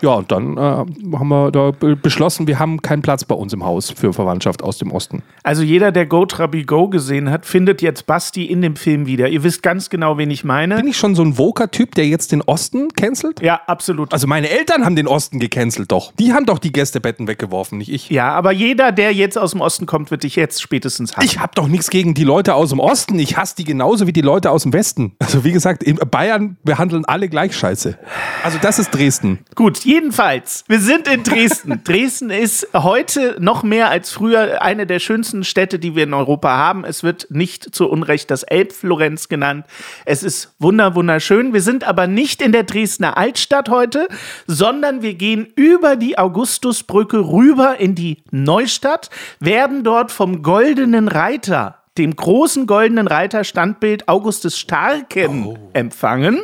Ja, 0.02 0.10
und 0.14 0.30
dann 0.32 0.56
äh, 0.56 0.60
haben 0.60 1.28
wir 1.28 1.50
da 1.50 1.70
be- 1.72 1.96
beschlossen, 1.96 2.46
wir 2.46 2.58
haben 2.58 2.80
keinen 2.82 3.02
Platz 3.02 3.24
bei 3.24 3.34
uns 3.34 3.52
im 3.52 3.64
Haus 3.64 3.90
für 3.90 4.12
Verwandtschaft 4.12 4.62
aus 4.62 4.78
dem 4.78 4.90
Osten. 4.92 5.22
Also 5.42 5.62
jeder, 5.62 5.92
der 5.92 6.06
Go 6.06 6.26
Trabigo 6.26 6.88
gesehen 6.88 7.30
hat, 7.30 7.46
findet 7.46 7.82
jetzt 7.82 8.06
Basti 8.06 8.44
in 8.46 8.62
dem 8.62 8.76
Film 8.76 9.06
wieder. 9.06 9.28
Ihr 9.28 9.42
wisst 9.42 9.62
ganz 9.62 9.90
genau, 9.90 10.18
wen 10.18 10.30
ich 10.30 10.44
meine. 10.44 10.76
Bin 10.76 10.88
ich 10.88 10.96
schon 10.96 11.14
so 11.14 11.22
ein 11.22 11.36
Woker-Typ, 11.38 11.94
der 11.94 12.06
jetzt 12.06 12.32
den 12.32 12.42
Osten 12.42 12.88
cancelt? 12.96 13.40
ja, 13.42 13.60
absolut. 13.66 14.12
Also 14.12 14.26
meine 14.26 14.48
Eltern 14.48 14.84
haben 14.84 14.96
den 14.96 15.06
Osten 15.06 15.38
gecancelt 15.40 15.90
doch. 15.92 16.12
Die 16.18 16.32
haben 16.32 16.46
doch 16.46 16.58
die 16.58 16.72
Gästebetten 16.72 17.26
weggeworfen, 17.28 17.78
nicht 17.78 17.90
ich. 17.92 18.10
ja, 18.10 18.30
aber 18.32 18.52
jeder, 18.52 18.92
der 18.92 19.12
jetzt 19.12 19.36
aus 19.38 19.52
dem 19.52 19.60
Osten 19.60 19.86
kommt, 19.86 20.10
wird 20.10 20.22
dich 20.22 20.36
jetzt 20.36 20.60
spätestens 20.62 21.16
hassen. 21.16 21.24
Ich 21.26 21.38
habe 21.38 21.52
doch 21.54 21.68
nichts 21.68 21.90
gegen 21.90 22.14
die 22.14 22.24
Leute 22.24 22.54
aus 22.54 22.70
dem 22.70 22.78
Osten. 22.80 23.18
Ich 23.18 23.36
hasse 23.36 23.54
die 23.56 23.64
genauso 23.64 24.06
wie 24.06 24.12
die 24.12 24.20
Leute 24.22 24.50
aus 24.50 24.62
dem 24.62 24.72
Westen. 24.72 25.12
Also 25.18 25.44
wie 25.44 25.52
gesagt, 25.52 25.82
in 25.82 25.96
Bayern 25.96 26.56
behandeln 26.64 27.04
alle 27.04 27.28
gleich 27.28 27.54
scheiße. 27.56 27.98
Also 28.42 28.58
das 28.62 28.78
ist 28.78 28.90
Dresden. 28.94 29.40
Gut, 29.54 29.84
jedenfalls, 29.90 30.64
wir 30.68 30.78
sind 30.78 31.08
in 31.08 31.24
Dresden. 31.24 31.80
Dresden 31.84 32.30
ist 32.30 32.68
heute 32.74 33.36
noch 33.40 33.64
mehr 33.64 33.90
als 33.90 34.12
früher 34.12 34.62
eine 34.62 34.86
der 34.86 35.00
schönsten 35.00 35.42
Städte, 35.42 35.80
die 35.80 35.96
wir 35.96 36.04
in 36.04 36.14
Europa 36.14 36.50
haben. 36.50 36.84
Es 36.84 37.02
wird 37.02 37.26
nicht 37.30 37.74
zu 37.74 37.90
Unrecht 37.90 38.30
das 38.30 38.44
Elbflorenz 38.44 39.28
genannt. 39.28 39.66
Es 40.04 40.22
ist 40.22 40.54
wunder 40.60 40.94
wunderschön. 40.94 41.52
Wir 41.52 41.60
sind 41.60 41.82
aber 41.82 42.06
nicht 42.06 42.40
in 42.40 42.52
der 42.52 42.62
Dresdner 42.62 43.16
Altstadt 43.16 43.68
heute, 43.68 44.06
sondern 44.46 45.02
wir 45.02 45.14
gehen 45.14 45.48
über 45.56 45.96
die 45.96 46.16
Augustusbrücke 46.16 47.18
rüber 47.18 47.80
in 47.80 47.96
die 47.96 48.22
Neustadt, 48.30 49.10
werden 49.40 49.82
dort 49.82 50.12
vom 50.12 50.42
Goldenen 50.42 51.08
Reiter 51.08 51.79
dem 52.00 52.16
großen 52.16 52.66
goldenen 52.66 53.06
Reiter-Standbild 53.06 54.08
August 54.08 54.44
des 54.44 54.58
Starken 54.58 55.58
empfangen, 55.74 56.40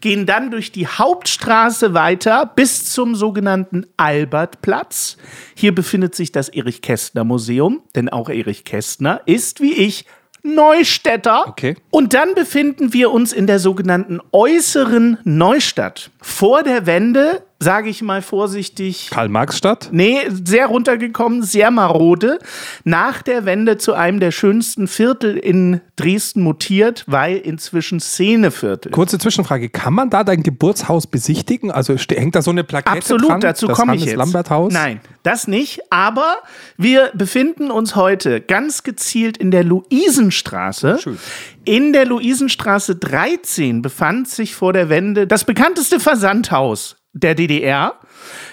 gehen 0.00 0.26
dann 0.26 0.50
durch 0.50 0.72
die 0.72 0.86
Hauptstraße 0.86 1.94
weiter 1.94 2.50
bis 2.54 2.92
zum 2.92 3.14
sogenannten 3.14 3.86
Albertplatz. 3.96 5.16
Hier 5.54 5.74
befindet 5.74 6.14
sich 6.14 6.32
das 6.32 6.48
Erich 6.48 6.82
Kästner 6.82 7.24
Museum, 7.24 7.82
denn 7.94 8.08
auch 8.08 8.28
Erich 8.28 8.64
Kästner 8.64 9.20
ist 9.26 9.60
wie 9.60 9.72
ich 9.72 10.04
Neustädter. 10.42 11.44
Okay. 11.46 11.76
Und 11.90 12.14
dann 12.14 12.34
befinden 12.34 12.92
wir 12.92 13.10
uns 13.12 13.32
in 13.32 13.46
der 13.46 13.58
sogenannten 13.58 14.20
äußeren 14.32 15.18
Neustadt. 15.24 16.10
Vor 16.20 16.62
der 16.62 16.86
Wende, 16.86 17.42
sage 17.60 17.90
ich 17.90 18.02
mal 18.02 18.22
vorsichtig, 18.22 19.10
Karl-Marx-Stadt. 19.10 19.88
Nee, 19.90 20.18
sehr 20.30 20.66
runtergekommen, 20.66 21.42
sehr 21.42 21.70
marode. 21.72 22.38
Nach 22.84 23.20
der 23.22 23.44
Wende 23.46 23.78
zu 23.78 23.94
einem 23.94 24.20
der 24.20 24.30
schönsten 24.30 24.86
Viertel 24.86 25.36
in 25.36 25.80
Dresden 25.96 26.42
mutiert, 26.42 27.04
weil 27.08 27.36
inzwischen 27.36 27.98
Szeneviertel. 27.98 28.92
Kurze 28.92 29.18
Zwischenfrage. 29.18 29.70
Kann 29.70 29.92
man 29.92 30.08
da 30.08 30.22
dein 30.22 30.44
Geburtshaus 30.44 31.08
besichtigen? 31.08 31.72
Also 31.72 31.96
hängt 31.96 32.36
da 32.36 32.42
so 32.42 32.52
eine 32.52 32.62
Plakette 32.62 32.96
Absolut, 32.96 33.28
dran? 33.28 33.40
dazu 33.40 33.66
komme 33.66 33.96
ich 33.96 34.04
jetzt. 34.04 34.16
Lambert 34.16 34.50
Haus? 34.50 34.72
Nein, 34.72 35.00
das 35.24 35.48
nicht. 35.48 35.80
Aber 35.90 36.36
wir 36.76 37.10
befinden 37.14 37.72
uns 37.72 37.96
heute 37.96 38.40
ganz 38.40 38.84
gezielt 38.84 39.36
in 39.36 39.50
der 39.50 39.64
Luisenstraße. 39.64 40.98
Schön. 41.02 41.18
In 41.64 41.92
der 41.92 42.06
Luisenstraße 42.06 42.96
13 42.96 43.82
befand 43.82 44.28
sich 44.28 44.54
vor 44.54 44.72
der 44.72 44.88
Wende 44.88 45.26
das 45.26 45.44
bekannteste 45.44 45.98
Versandhaus 45.98 46.98
der 47.22 47.34
DDR. 47.34 47.94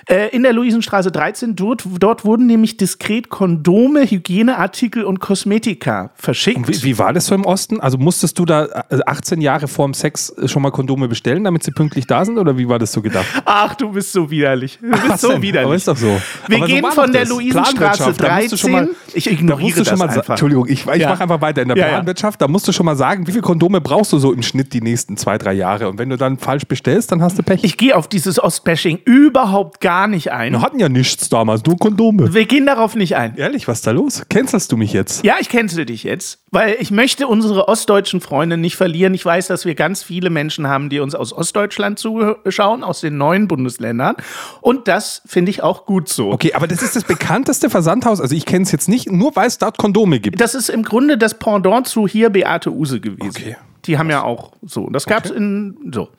Äh, 0.08 0.30
in 0.36 0.44
der 0.44 0.54
Luisenstraße 0.54 1.12
13, 1.12 1.56
dort, 1.56 1.84
dort 2.00 2.26
wurden 2.26 2.46
nämlich 2.46 2.78
diskret 2.78 3.30
Kondome, 3.30 4.02
Hygieneartikel 4.10 5.04
und 5.04 5.20
Kosmetika 5.20 6.12
verschickt. 6.16 6.68
Wie, 6.68 6.84
wie 6.84 6.98
war 7.00 7.14
das 7.14 7.26
so 7.28 7.36
im 7.36 7.46
Osten? 7.46 7.80
Also 7.80 7.98
musstest 7.98 8.38
du 8.40 8.46
da 8.46 8.66
äh, 8.90 9.00
18 9.06 9.42
Jahre 9.42 9.68
vorm 9.68 9.94
Sex 9.94 10.34
schon 10.46 10.62
mal 10.62 10.72
Kondome 10.72 11.08
bestellen, 11.08 11.44
damit 11.44 11.64
sie 11.64 11.72
pünktlich 11.72 12.06
da 12.08 12.24
sind? 12.26 12.38
Oder 12.38 12.58
wie 12.58 12.68
war 12.70 12.80
das 12.80 12.92
so 12.92 13.02
gedacht? 13.02 13.26
Ach, 13.46 13.74
du 13.76 13.92
bist 13.92 14.12
so 14.12 14.30
widerlich. 14.30 14.78
Du 14.82 14.90
bist 14.92 15.10
Was 15.10 15.22
so 15.22 15.32
denn? 15.32 15.42
widerlich. 15.42 15.66
Aber 15.66 15.76
ist 15.76 15.88
doch 15.88 15.98
so. 15.98 16.20
Wir 16.48 16.58
Aber 16.58 16.68
so 16.68 16.74
gehen 16.74 16.84
war 16.84 16.92
von 16.92 17.12
der. 17.12 17.26
Luisenstraße 17.26 17.76
Planwirtschaft, 17.76 18.20
da 18.22 18.36
musst 18.36 18.52
du 18.52 18.56
13. 18.56 18.58
schon 18.58 18.72
mal- 18.72 18.90
ich 19.14 19.32
ignoriere 19.32 19.84
das 19.84 19.98
mal 19.98 20.10
einfach. 20.10 20.30
Entschuldigung, 20.30 20.68
ich, 20.68 20.86
ich 20.86 21.02
Ja. 21.02 21.10
mache 21.10 21.24
einfach 21.24 21.42
weiter 21.42 21.62
in 21.64 21.70
der 21.70 21.78
ja. 21.78 21.88
Planwirtschaft. 21.88 22.42
Da 22.42 22.48
musst 22.48 22.68
du 22.68 22.72
schon 22.72 22.86
mal 22.86 22.96
sagen, 22.96 23.26
wie 23.28 23.32
viele 23.32 23.42
Kondome 23.42 23.82
brauchst 23.82 24.14
du 24.14 24.20
so 24.20 24.32
im 24.32 24.44
Schnitt 24.44 24.74
die 24.74 24.82
nächsten 24.82 25.18
zwei, 25.18 25.38
drei 25.38 25.54
Jahre? 25.54 25.90
Und 25.90 25.98
wenn 25.98 26.10
du 26.10 26.18
dann 26.18 26.38
falsch 26.38 26.66
bestellst, 26.66 27.12
dann 27.12 27.22
hast 27.22 27.38
du 27.40 27.44
Pech. 27.44 27.64
Ich 27.64 27.78
gehe 27.78 27.96
auf 27.96 28.08
dieses 28.08 28.42
Ostbashing 28.42 29.00
überhaupt 29.06 29.55
gar 29.80 30.08
nicht 30.08 30.32
ein. 30.32 30.54
Wir 30.54 30.62
hatten 30.62 30.80
ja 30.80 30.90
nichts 30.90 31.30
damals, 31.30 31.64
nur 31.66 31.78
Kondome. 31.78 32.34
Wir 32.34 32.46
gehen 32.46 32.66
darauf 32.66 32.96
nicht 32.96 33.16
ein. 33.16 33.36
Ehrlich, 33.38 33.68
was 33.68 33.80
ist 33.80 33.88
da 33.88 33.92
los? 33.92 34.24
Cancelst 34.30 34.72
du 34.72 34.78
mich 34.78 34.94
jetzt? 34.94 35.24
Ja, 35.24 35.36
ich 35.40 35.50
cancel 35.50 35.86
dich 35.86 36.04
jetzt, 36.04 36.40
weil 36.52 36.76
ich 36.80 36.92
möchte 36.92 37.28
unsere 37.28 37.68
ostdeutschen 37.68 38.22
Freunde 38.22 38.58
nicht 38.58 38.76
verlieren. 38.76 39.14
Ich 39.14 39.26
weiß, 39.26 39.48
dass 39.48 39.66
wir 39.66 39.76
ganz 39.76 40.04
viele 40.04 40.30
Menschen 40.30 40.68
haben, 40.68 40.90
die 40.90 41.00
uns 41.00 41.16
aus 41.16 41.34
Ostdeutschland 41.34 42.00
zuschauen, 42.00 42.84
aus 42.84 43.02
den 43.02 43.18
neuen 43.18 43.48
Bundesländern. 43.48 44.16
Und 44.62 44.88
das 44.88 45.22
finde 45.26 45.52
ich 45.52 45.64
auch 45.64 45.86
gut 45.86 46.10
so. 46.10 46.32
Okay, 46.32 46.54
aber 46.54 46.68
das 46.68 46.82
ist 46.82 46.96
das 46.96 47.04
bekannteste 47.04 47.70
Versandhaus. 47.70 48.22
Also 48.22 48.36
ich 48.36 48.46
kenne 48.46 48.64
es 48.64 48.72
jetzt 48.72 48.90
nicht, 48.90 49.12
nur 49.12 49.36
weil 49.36 49.48
es 49.48 49.58
dort 49.58 49.78
Kondome 49.78 50.20
gibt. 50.20 50.40
Das 50.42 50.56
ist 50.56 50.70
im 50.70 50.84
Grunde 50.84 51.18
das 51.18 51.38
Pendant 51.38 51.88
zu 51.88 52.08
hier 52.08 52.30
Beate 52.30 52.72
Use 52.72 53.00
gewesen. 53.00 53.30
Okay. 53.30 53.58
Die 53.86 53.98
haben 53.98 54.10
ja 54.10 54.24
auch 54.24 54.52
so. 54.66 54.90
Das 54.90 55.06
gab's 55.06 55.30
in 55.30 55.78
so. 55.94 56.10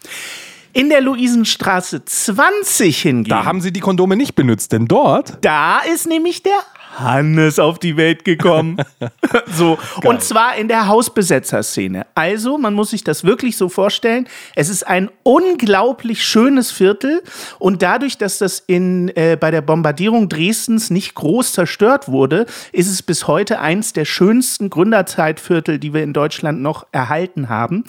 In 0.77 0.91
der 0.91 1.01
Luisenstraße 1.01 2.05
20 2.05 3.01
hingegen. 3.01 3.31
Da 3.31 3.47
haben 3.47 3.63
sie 3.63 3.73
die 3.73 3.81
Kondome 3.81 4.15
nicht 4.15 4.35
benutzt, 4.35 4.73
denn 4.73 4.87
dort 4.87 5.39
Da 5.41 5.79
ist 5.79 6.07
nämlich 6.07 6.43
der 6.43 6.53
Hannes 6.99 7.59
auf 7.59 7.79
die 7.79 7.97
Welt 7.97 8.25
gekommen. 8.25 8.77
so. 9.47 9.79
Und 10.05 10.23
zwar 10.23 10.57
in 10.57 10.69
der 10.69 10.87
Hausbesetzerszene. 10.87 12.07
Also, 12.15 12.59
man 12.59 12.75
muss 12.75 12.91
sich 12.91 13.05
das 13.05 13.25
wirklich 13.25 13.57
so 13.57 13.69
vorstellen. 13.69 14.29
Es 14.55 14.69
ist 14.69 14.87
ein 14.87 15.11
unglaublich 15.23 16.25
schönes 16.25 16.71
Viertel. 16.71 17.23
Und 17.59 17.83
dadurch, 17.83 18.19
dass 18.19 18.39
das 18.39 18.61
in, 18.67 19.09
äh, 19.17 19.37
bei 19.39 19.51
der 19.51 19.63
Bombardierung 19.63 20.29
Dresdens 20.29 20.91
nicht 20.91 21.15
groß 21.15 21.53
zerstört 21.53 22.09
wurde, 22.09 22.47
ist 22.73 22.91
es 22.91 23.03
bis 23.03 23.27
heute 23.27 23.61
eins 23.61 23.93
der 23.93 24.05
schönsten 24.05 24.71
Gründerzeitviertel, 24.71 25.79
die 25.79 25.93
wir 25.93 26.03
in 26.03 26.13
Deutschland 26.13 26.61
noch 26.61 26.87
erhalten 26.93 27.49
haben. 27.49 27.85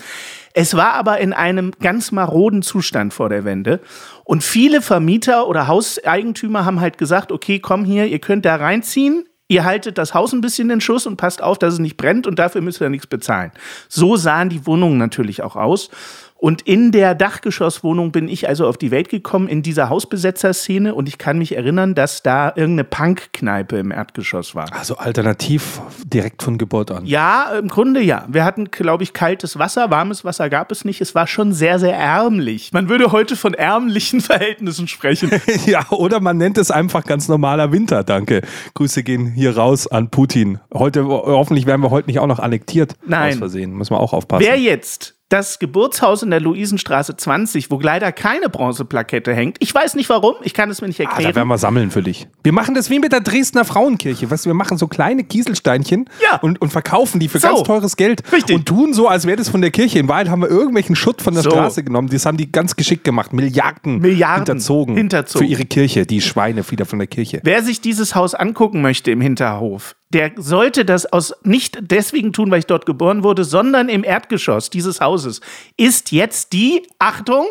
Es 0.59 0.75
war 0.75 0.93
aber 0.93 1.19
in 1.19 1.33
einem 1.33 1.71
ganz 1.79 2.11
maroden 2.11 2.63
Zustand 2.63 3.13
vor 3.13 3.29
der 3.29 3.45
Wende. 3.45 3.79
Und 4.23 4.43
viele 4.43 4.81
Vermieter 4.81 5.47
oder 5.47 5.67
Hauseigentümer 5.67 6.65
haben 6.65 6.81
halt 6.81 6.97
gesagt, 6.97 7.31
okay, 7.31 7.59
komm 7.59 7.85
hier, 7.85 8.07
ihr 8.07 8.17
könnt 8.17 8.43
da 8.43 8.55
reinziehen. 8.55 9.25
Ihr 9.47 9.65
haltet 9.65 9.99
das 9.99 10.15
Haus 10.15 10.33
ein 10.33 10.41
bisschen 10.41 10.71
in 10.71 10.81
Schuss 10.81 11.05
und 11.05 11.15
passt 11.15 11.43
auf, 11.43 11.59
dass 11.59 11.75
es 11.75 11.79
nicht 11.79 11.95
brennt 11.95 12.25
und 12.25 12.39
dafür 12.39 12.61
müsst 12.61 12.81
ihr 12.81 12.89
nichts 12.89 13.05
bezahlen. 13.05 13.51
So 13.87 14.15
sahen 14.17 14.49
die 14.49 14.65
Wohnungen 14.65 14.97
natürlich 14.97 15.43
auch 15.43 15.55
aus. 15.55 15.91
Und 16.39 16.61
in 16.61 16.91
der 16.91 17.15
Dachgeschosswohnung 17.15 18.11
bin 18.11 18.27
ich 18.27 18.47
also 18.47 18.67
auf 18.67 18.77
die 18.77 18.91
Welt 18.91 19.09
gekommen, 19.09 19.47
in 19.47 19.63
dieser 19.63 19.89
Hausbesetzerszene. 19.89 20.93
Und 20.93 21.07
ich 21.09 21.17
kann 21.17 21.39
mich 21.39 21.55
erinnern, 21.55 21.95
dass 21.95 22.21
da 22.21 22.49
irgendeine 22.49 22.83
Punk-Kneipe 22.83 23.77
im 23.77 23.91
Erdgeschoss 23.91 24.53
war. 24.53 24.71
Also 24.71 24.97
alternativ 24.97 25.81
direkt 26.05 26.43
von 26.43 26.57
Geburt 26.57 26.91
an. 26.91 27.05
Ja, 27.05 27.53
im 27.57 27.67
Grunde 27.67 28.01
ja. 28.01 28.25
Wir 28.27 28.45
hatten, 28.45 28.69
glaube 28.69 29.03
ich, 29.03 29.13
kaltes 29.13 29.57
Wasser, 29.57 29.89
warmes 29.89 30.25
Wasser 30.25 30.49
gab 30.49 30.71
es 30.71 30.85
nicht. 30.85 31.01
Es 31.01 31.15
war 31.15 31.25
schon 31.25 31.53
sehr, 31.53 31.79
sehr 31.79 31.95
ärmlich. 31.95 32.71
Man 32.71 32.87
würde 32.87 33.11
heute 33.11 33.35
von 33.35 33.53
ärmlichen 33.53 34.21
Verhältnissen 34.21 34.87
sprechen. 34.87 35.31
Ja, 35.65 35.89
oder 35.89 36.19
man 36.19 36.37
nennt 36.37 36.57
es 36.57 36.71
einfach 36.71 37.03
ganz 37.03 37.27
normaler 37.27 37.71
Winter. 37.71 38.03
Danke. 38.03 38.41
Grüße 38.75 39.03
gehen 39.03 39.31
hier 39.33 39.57
raus 39.57 39.87
an 39.87 40.09
Putin. 40.09 40.59
Heute, 40.73 41.05
hoffentlich 41.05 41.65
werden 41.65 41.81
wir 41.81 41.89
heute 41.89 42.07
nicht 42.07 42.19
auch 42.19 42.27
noch 42.27 42.39
annektiert. 42.39 42.95
Nein. 43.05 43.33
Aus 43.33 43.39
Versehen. 43.39 43.73
Müssen 43.73 43.93
wir 43.93 43.99
auch 43.99 44.13
aufpassen. 44.13 44.45
Wer 44.45 44.57
jetzt 44.59 45.16
das 45.29 45.59
Geburtshaus 45.59 46.23
in 46.23 46.29
der 46.31 46.39
Luisenstraße 46.39 47.17
20, 47.17 47.69
wo 47.69 47.79
leider 47.81 48.11
keine 48.13 48.47
Bronzeplakette 48.49 49.33
hängt, 49.33 49.57
ich 49.59 49.75
weiß 49.75 49.95
nicht 49.95 50.07
warum, 50.09 50.35
ich 50.43 50.53
kann 50.53 50.69
es 50.69 50.79
mir 50.79 50.87
nicht 50.87 51.01
Ah, 51.01 51.03
da 51.03 51.09
erklären. 51.11 51.35
werden 51.35 51.47
wir 51.49 51.57
sammeln 51.57 51.91
für 51.91 52.01
dich. 52.01 52.27
Wir 52.43 52.53
machen 52.53 52.75
das 52.75 52.89
wie 52.89 52.99
mit 52.99 53.11
der 53.11 53.19
Dresdner 53.19 53.65
Frauenkirche. 53.65 54.31
Weißt 54.31 54.45
du, 54.45 54.49
wir 54.49 54.53
machen 54.53 54.77
so 54.77 54.87
kleine 54.87 55.25
Kieselsteinchen 55.25 56.09
Ja. 56.23 56.37
und, 56.37 56.61
und 56.61 56.69
verkaufen 56.69 57.19
die 57.19 57.27
für 57.27 57.39
So. 57.39 57.47
ganz 57.49 57.63
teures 57.63 57.97
Geld. 57.97 58.23
Richtig. 58.31 58.55
Und 58.55 58.65
tun 58.65 58.93
so, 58.93 59.09
als 59.09 59.27
wäre 59.27 59.35
das 59.35 59.49
von 59.49 59.59
der 59.59 59.71
Kirche. 59.71 59.99
In 59.99 60.07
Wahrheit 60.07 60.29
haben 60.29 60.41
wir 60.41 60.49
irgendwelchen 60.49 60.95
Schutt 60.95 61.21
von 61.21 61.33
der 61.33 61.43
So. 61.43 61.49
Straße 61.49 61.83
genommen. 61.83 62.07
Das 62.09 62.25
haben 62.25 62.37
die 62.37 62.49
ganz 62.49 62.77
geschickt 62.77 63.03
gemacht. 63.03 63.33
Milliarden, 63.33 63.99
Milliarden 63.99 64.45
hinterzogen, 64.45 64.95
hinterzogen. 64.95 65.45
Für 65.45 65.51
ihre 65.51 65.65
Kirche. 65.65 66.05
Die 66.05 66.21
Schweine 66.21 66.63
wieder 66.71 66.85
von 66.85 66.99
der 66.99 67.07
Kirche. 67.09 67.41
Wer 67.43 67.63
sich 67.63 67.81
dieses 67.81 68.15
Haus 68.15 68.33
angucken 68.33 68.81
möchte 68.81 69.11
im 69.11 69.19
Hinterhof, 69.19 69.96
der 70.09 70.31
sollte 70.37 70.85
das 70.85 71.05
aus 71.05 71.33
nicht 71.43 71.77
deswegen 71.81 72.31
tun, 72.31 72.49
weil 72.49 72.59
ich 72.59 72.65
dort 72.65 72.85
geboren 72.85 73.23
wurde, 73.23 73.43
sondern 73.43 73.89
im 73.89 74.03
Erdgeschoss 74.03 74.69
dieses 74.69 75.01
Hauses. 75.01 75.41
Ist 75.75 76.11
jetzt 76.11 76.53
die, 76.53 76.87
Achtung, 76.97 77.47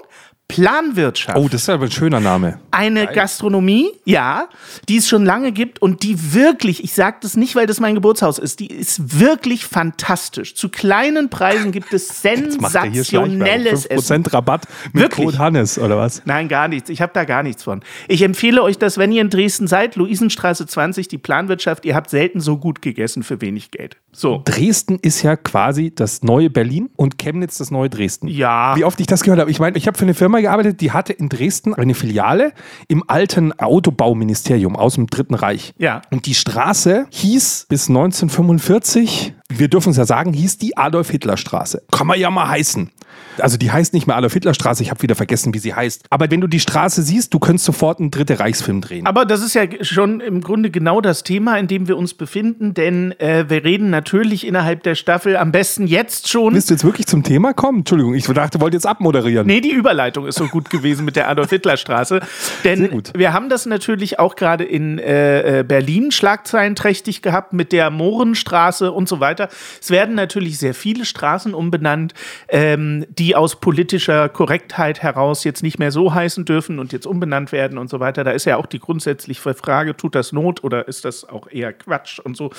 Planwirtschaft. 0.48 1.38
Oh, 1.38 1.48
das 1.48 1.62
ist 1.62 1.68
aber 1.68 1.86
ein 1.86 1.90
schöner 1.90 2.20
Name. 2.20 2.60
eine 2.70 3.06
Gastronomie, 3.08 3.90
ja, 4.04 4.48
die 4.88 4.98
es 4.98 5.08
schon 5.08 5.24
lange 5.24 5.52
gibt 5.52 5.82
und 5.82 6.02
die 6.02 6.34
wirklich, 6.34 6.84
ich 6.84 6.94
sage 6.94 7.16
das 7.20 7.36
nicht, 7.36 7.56
weil 7.56 7.66
das 7.66 7.80
mein 7.80 7.94
Geburtshaus 7.94 8.38
ist, 8.38 8.60
die 8.60 8.68
ist 8.68 9.18
wirklich 9.18 9.66
fantastisch. 9.66 10.54
Zu 10.54 10.68
kleinen 10.68 11.30
Preisen 11.30 11.72
gibt 11.72 11.92
es 11.92 12.08
sensationelles 12.22 13.86
Essen. 13.86 14.24
5% 14.24 14.32
Rabatt 14.32 14.66
mit 14.92 15.02
Wirklich? 15.02 15.26
Code 15.26 15.38
Hannes, 15.38 15.78
oder 15.78 15.96
was? 15.96 16.22
Nein, 16.24 16.48
gar 16.48 16.68
nichts. 16.68 16.90
Ich 16.90 17.02
habe 17.02 17.12
da 17.12 17.24
gar 17.24 17.42
nichts 17.42 17.64
von. 17.64 17.82
Ich 18.06 18.22
empfehle 18.22 18.62
euch 18.62 18.78
das, 18.78 18.98
wenn 18.98 19.10
ihr 19.10 19.22
in 19.22 19.30
Dresden 19.30 19.66
seid, 19.66 19.96
Luisenstraße 19.96 20.66
20, 20.66 21.08
die 21.08 21.18
Planwirtschaft, 21.18 21.84
ihr 21.84 21.94
habt 21.94 22.10
selten 22.10 22.40
so 22.40 22.56
gut 22.56 22.82
gegessen 22.82 23.22
für 23.24 23.40
wenig 23.40 23.72
Geld. 23.72 23.96
So. 24.12 24.42
Dresden 24.44 24.98
ist 25.02 25.22
ja 25.22 25.36
quasi 25.36 25.92
das 25.94 26.22
neue 26.22 26.48
Berlin 26.50 26.88
und 26.96 27.18
Chemnitz 27.18 27.58
das 27.58 27.70
neue 27.70 27.90
Dresden. 27.90 28.28
Ja. 28.28 28.74
Wie 28.76 28.84
oft 28.84 28.98
ich 29.00 29.06
das 29.06 29.22
gehört 29.22 29.40
habe. 29.40 29.50
Ich 29.50 29.58
meine, 29.58 29.76
ich 29.76 29.86
habe 29.86 29.98
für 29.98 30.04
eine 30.04 30.14
Firma 30.14 30.35
gearbeitet, 30.42 30.80
die 30.80 30.92
hatte 30.92 31.12
in 31.12 31.28
Dresden 31.28 31.74
eine 31.74 31.94
Filiale 31.94 32.52
im 32.88 33.04
alten 33.06 33.52
Autobauministerium 33.52 34.76
aus 34.76 34.94
dem 34.94 35.06
Dritten 35.06 35.34
Reich. 35.34 35.74
Ja. 35.78 36.02
Und 36.10 36.26
die 36.26 36.34
Straße 36.34 37.06
hieß 37.10 37.66
bis 37.68 37.88
1945, 37.88 39.34
wir 39.48 39.68
dürfen 39.68 39.90
es 39.90 39.96
ja 39.96 40.04
sagen, 40.04 40.32
hieß 40.32 40.58
die 40.58 40.76
Adolf-Hitler-Straße. 40.76 41.82
Kann 41.90 42.06
man 42.06 42.18
ja 42.18 42.30
mal 42.30 42.48
heißen. 42.48 42.90
Also 43.38 43.56
die 43.56 43.70
heißt 43.70 43.92
nicht 43.92 44.06
mehr 44.06 44.16
Adolf-Hitler-Straße, 44.16 44.82
ich 44.82 44.90
habe 44.90 45.02
wieder 45.02 45.14
vergessen, 45.14 45.54
wie 45.54 45.58
sie 45.58 45.74
heißt. 45.74 46.04
Aber 46.10 46.30
wenn 46.30 46.40
du 46.40 46.46
die 46.46 46.60
Straße 46.60 47.02
siehst, 47.02 47.34
du 47.34 47.38
könntest 47.38 47.66
sofort 47.66 48.00
einen 48.00 48.10
Dritte 48.10 48.40
Reichsfilm 48.40 48.80
drehen. 48.80 49.06
Aber 49.06 49.24
das 49.24 49.42
ist 49.42 49.54
ja 49.54 49.64
schon 49.82 50.20
im 50.20 50.40
Grunde 50.40 50.70
genau 50.70 51.00
das 51.00 51.22
Thema, 51.22 51.58
in 51.58 51.66
dem 51.66 51.88
wir 51.88 51.96
uns 51.96 52.14
befinden, 52.14 52.74
denn 52.74 53.12
äh, 53.20 53.44
wir 53.48 53.64
reden 53.64 53.90
natürlich 53.90 54.46
innerhalb 54.46 54.82
der 54.82 54.94
Staffel 54.94 55.36
am 55.36 55.52
besten 55.52 55.86
jetzt 55.86 56.28
schon. 56.28 56.54
Willst 56.54 56.70
du 56.70 56.74
jetzt 56.74 56.84
wirklich 56.84 57.06
zum 57.06 57.22
Thema 57.22 57.52
kommen? 57.52 57.78
Entschuldigung, 57.78 58.14
ich 58.14 58.26
dachte, 58.26 58.60
wollt 58.60 58.74
jetzt 58.74 58.86
abmoderieren. 58.86 59.46
Nee, 59.46 59.60
die 59.60 59.72
Überleitung 59.72 60.26
ist 60.26 60.36
so 60.36 60.46
gut 60.46 60.70
gewesen 60.70 61.04
mit 61.04 61.16
der 61.16 61.28
Adolf-Hitler-Straße. 61.28 62.20
Sehr 62.62 62.76
Denn 62.76 62.90
gut. 62.90 63.12
wir 63.16 63.32
haben 63.32 63.48
das 63.48 63.66
natürlich 63.66 64.18
auch 64.18 64.36
gerade 64.36 64.64
in 64.64 64.98
äh, 64.98 65.60
äh, 65.60 65.62
Berlin 65.62 66.10
schlagzeilenträchtig 66.10 67.22
gehabt 67.22 67.52
mit 67.52 67.72
der 67.72 67.90
Mohrenstraße 67.90 68.92
und 68.92 69.08
so 69.08 69.20
weiter. 69.20 69.35
Es 69.80 69.90
werden 69.90 70.14
natürlich 70.14 70.58
sehr 70.58 70.74
viele 70.74 71.04
Straßen 71.04 71.54
umbenannt, 71.54 72.14
ähm, 72.48 73.06
die 73.08 73.36
aus 73.36 73.60
politischer 73.60 74.28
Korrektheit 74.28 75.02
heraus 75.02 75.44
jetzt 75.44 75.62
nicht 75.62 75.78
mehr 75.78 75.92
so 75.92 76.12
heißen 76.14 76.44
dürfen 76.44 76.78
und 76.78 76.92
jetzt 76.92 77.06
umbenannt 77.06 77.52
werden 77.52 77.78
und 77.78 77.88
so 77.88 78.00
weiter. 78.00 78.24
Da 78.24 78.32
ist 78.32 78.44
ja 78.44 78.56
auch 78.56 78.66
die 78.66 78.78
grundsätzliche 78.80 79.54
Frage, 79.54 79.96
tut 79.96 80.14
das 80.14 80.32
Not 80.32 80.64
oder 80.64 80.88
ist 80.88 81.04
das 81.04 81.28
auch 81.28 81.48
eher 81.50 81.72
Quatsch 81.72 82.18
und 82.18 82.36
so. 82.36 82.50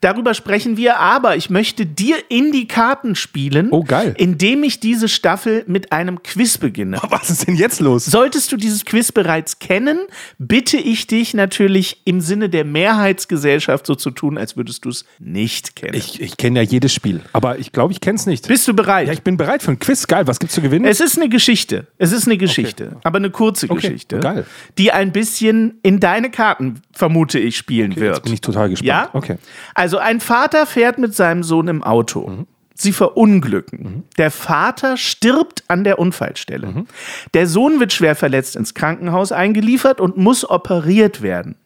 Darüber 0.00 0.34
sprechen 0.34 0.76
wir, 0.76 0.98
aber 0.98 1.36
ich 1.36 1.50
möchte 1.50 1.86
dir 1.86 2.16
in 2.28 2.52
die 2.52 2.68
Karten 2.68 3.14
spielen, 3.14 3.68
Oh, 3.70 3.82
geil. 3.82 4.14
indem 4.16 4.62
ich 4.62 4.80
diese 4.80 5.08
Staffel 5.08 5.64
mit 5.66 5.92
einem 5.92 6.22
Quiz 6.22 6.58
beginne. 6.58 7.00
Was 7.10 7.30
ist 7.30 7.46
denn 7.46 7.56
jetzt 7.56 7.80
los? 7.80 8.04
Solltest 8.06 8.52
du 8.52 8.56
dieses 8.56 8.84
Quiz 8.84 9.12
bereits 9.12 9.58
kennen, 9.58 9.98
bitte 10.38 10.76
ich 10.76 11.06
dich 11.06 11.34
natürlich 11.34 12.02
im 12.04 12.20
Sinne 12.20 12.48
der 12.48 12.64
Mehrheitsgesellschaft 12.64 13.86
so 13.86 13.94
zu 13.94 14.10
tun, 14.10 14.38
als 14.38 14.56
würdest 14.56 14.84
du 14.84 14.88
es 14.90 15.04
nicht 15.18 15.76
kennen. 15.76 15.94
Ich, 15.94 16.09
ich 16.18 16.38
kenne 16.38 16.60
ja 16.60 16.64
jedes 16.64 16.94
Spiel, 16.94 17.20
aber 17.34 17.58
ich 17.58 17.72
glaube, 17.72 17.92
ich 17.92 18.00
kenne 18.00 18.16
es 18.16 18.24
nicht. 18.24 18.48
Bist 18.48 18.66
du 18.66 18.72
bereit? 18.74 19.06
ja, 19.06 19.12
ich 19.12 19.22
bin 19.22 19.36
bereit 19.36 19.62
für 19.62 19.70
ein 19.72 19.78
Quiz. 19.78 20.06
Geil, 20.06 20.26
was 20.26 20.38
gibt's 20.40 20.54
zu 20.54 20.62
gewinnen? 20.62 20.86
es 20.86 21.00
ist 21.00 21.18
eine 21.18 21.28
Geschichte. 21.28 21.86
Es 21.98 22.10
ist 22.12 22.26
eine 22.26 22.38
Geschichte, 22.38 22.96
aber 23.04 23.18
eine 23.18 23.28
kurze 23.30 23.66
Okay, 23.68 23.88
Geschichte, 23.88 24.20
geil. 24.20 24.46
die 24.78 24.92
ein 24.92 25.12
bisschen 25.12 25.78
in 25.82 26.00
deine 26.00 26.30
Karten, 26.30 26.80
vermute 26.92 27.38
ich, 27.38 27.58
spielen 27.58 27.94
wird. 27.96 28.14
Jetzt 28.16 28.24
bin 28.24 28.32
ich 28.32 28.40
total 28.40 28.70
gespannt. 28.70 28.88
Ja? 28.88 29.10
Okay. 29.12 29.36
Also 29.74 29.98
ein 29.98 30.20
Vater 30.20 30.64
fährt 30.64 30.98
mit 30.98 31.14
seinem 31.14 31.42
Sohn 31.42 31.68
im 31.68 31.82
Auto. 31.84 32.46
Sie 32.74 32.92
verunglücken. 32.92 34.04
Der 34.16 34.30
Vater 34.30 34.96
stirbt 34.96 35.64
an 35.68 35.84
der 35.84 35.98
Unfallstelle. 35.98 36.86
Der 37.34 37.46
Sohn 37.46 37.78
wird 37.78 37.92
schwer 37.92 38.16
verletzt 38.16 38.56
ins 38.56 38.72
Krankenhaus 38.72 39.32
eingeliefert 39.32 40.00
und 40.00 40.16
muss 40.16 40.48
operiert 40.48 41.20
werden. 41.20 41.56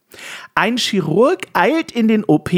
Ein 0.56 0.76
Chirurg 0.76 1.46
eilt 1.52 1.92
in 1.92 2.08
den 2.08 2.24
OP, 2.24 2.50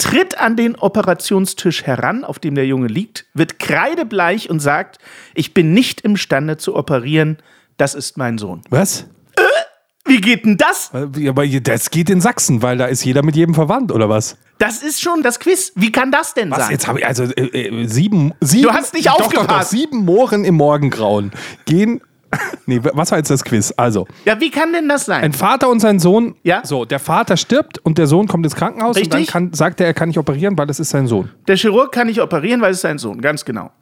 tritt 0.00 0.38
an 0.38 0.56
den 0.56 0.76
Operationstisch 0.76 1.84
heran, 1.84 2.24
auf 2.24 2.38
dem 2.38 2.54
der 2.54 2.66
Junge 2.66 2.88
liegt, 2.88 3.26
wird 3.34 3.58
kreidebleich 3.58 4.50
und 4.50 4.60
sagt, 4.60 4.98
ich 5.34 5.54
bin 5.54 5.72
nicht 5.72 6.00
imstande 6.00 6.56
zu 6.56 6.74
operieren, 6.74 7.38
das 7.76 7.94
ist 7.94 8.16
mein 8.16 8.38
Sohn. 8.38 8.62
Was? 8.70 9.06
Wie 10.06 10.20
geht 10.20 10.44
denn 10.44 10.56
das? 10.56 10.90
Aber 10.92 11.46
das 11.46 11.90
geht 11.90 12.10
in 12.10 12.20
Sachsen, 12.20 12.62
weil 12.62 12.78
da 12.78 12.86
ist 12.86 13.04
jeder 13.04 13.22
mit 13.22 13.36
jedem 13.36 13.54
verwandt, 13.54 13.92
oder 13.92 14.08
was? 14.08 14.36
Das 14.58 14.82
ist 14.82 15.00
schon 15.00 15.22
das 15.22 15.38
Quiz. 15.38 15.72
Wie 15.76 15.92
kann 15.92 16.10
das 16.10 16.34
denn 16.34 16.50
Was? 16.50 16.58
sein? 16.58 16.70
Jetzt 16.72 16.88
habe 16.88 16.98
ich 17.00 17.06
also 17.06 17.24
äh, 17.24 17.28
äh, 17.46 17.86
sieben, 17.86 18.32
sieben. 18.40 18.64
Du 18.64 18.72
hast 18.72 18.92
nicht 18.94 19.06
doch, 19.06 19.18
Doch, 19.18 19.32
doch, 19.32 19.42
aufgepasst. 19.42 19.70
sieben 19.70 20.04
Mohren 20.04 20.44
im 20.44 20.56
Morgengrauen 20.56 21.30
gehen. 21.64 22.00
Nee, 22.66 22.80
was 22.82 23.10
war 23.10 23.18
jetzt 23.18 23.30
das 23.30 23.42
Quiz? 23.42 23.74
Also, 23.76 24.06
Ja, 24.24 24.40
wie 24.40 24.50
kann 24.50 24.72
denn 24.72 24.88
das 24.88 25.06
sein? 25.06 25.22
ein 25.24 25.32
Vater 25.32 25.68
und 25.68 25.80
sein 25.80 25.98
Sohn. 25.98 26.36
Ja. 26.44 26.60
So, 26.64 26.84
der 26.84 27.00
Vater 27.00 27.36
stirbt 27.36 27.78
und 27.78 27.98
der 27.98 28.06
Sohn 28.06 28.28
kommt 28.28 28.46
ins 28.46 28.54
Krankenhaus 28.54 28.96
und 28.96 29.06
dann 29.12 29.18
Richtig. 29.18 29.32
kann, 29.32 29.52
sagt 29.52 29.80
er, 29.80 29.86
er 29.88 29.94
kann 29.94 30.08
nicht 30.08 30.18
operieren, 30.18 30.56
weil 30.56 30.66
das 30.68 30.78
ist 30.78 30.90
sein 30.90 31.08
Sohn. 31.08 31.30
Der 31.48 31.56
Chirurg 31.56 31.90
kann 31.90 32.06
nicht 32.06 32.20
operieren, 32.20 32.60
weil 32.60 32.72
es 32.72 32.80
sein 32.80 32.98
Sohn, 32.98 33.20
ganz 33.20 33.44
genau. 33.44 33.72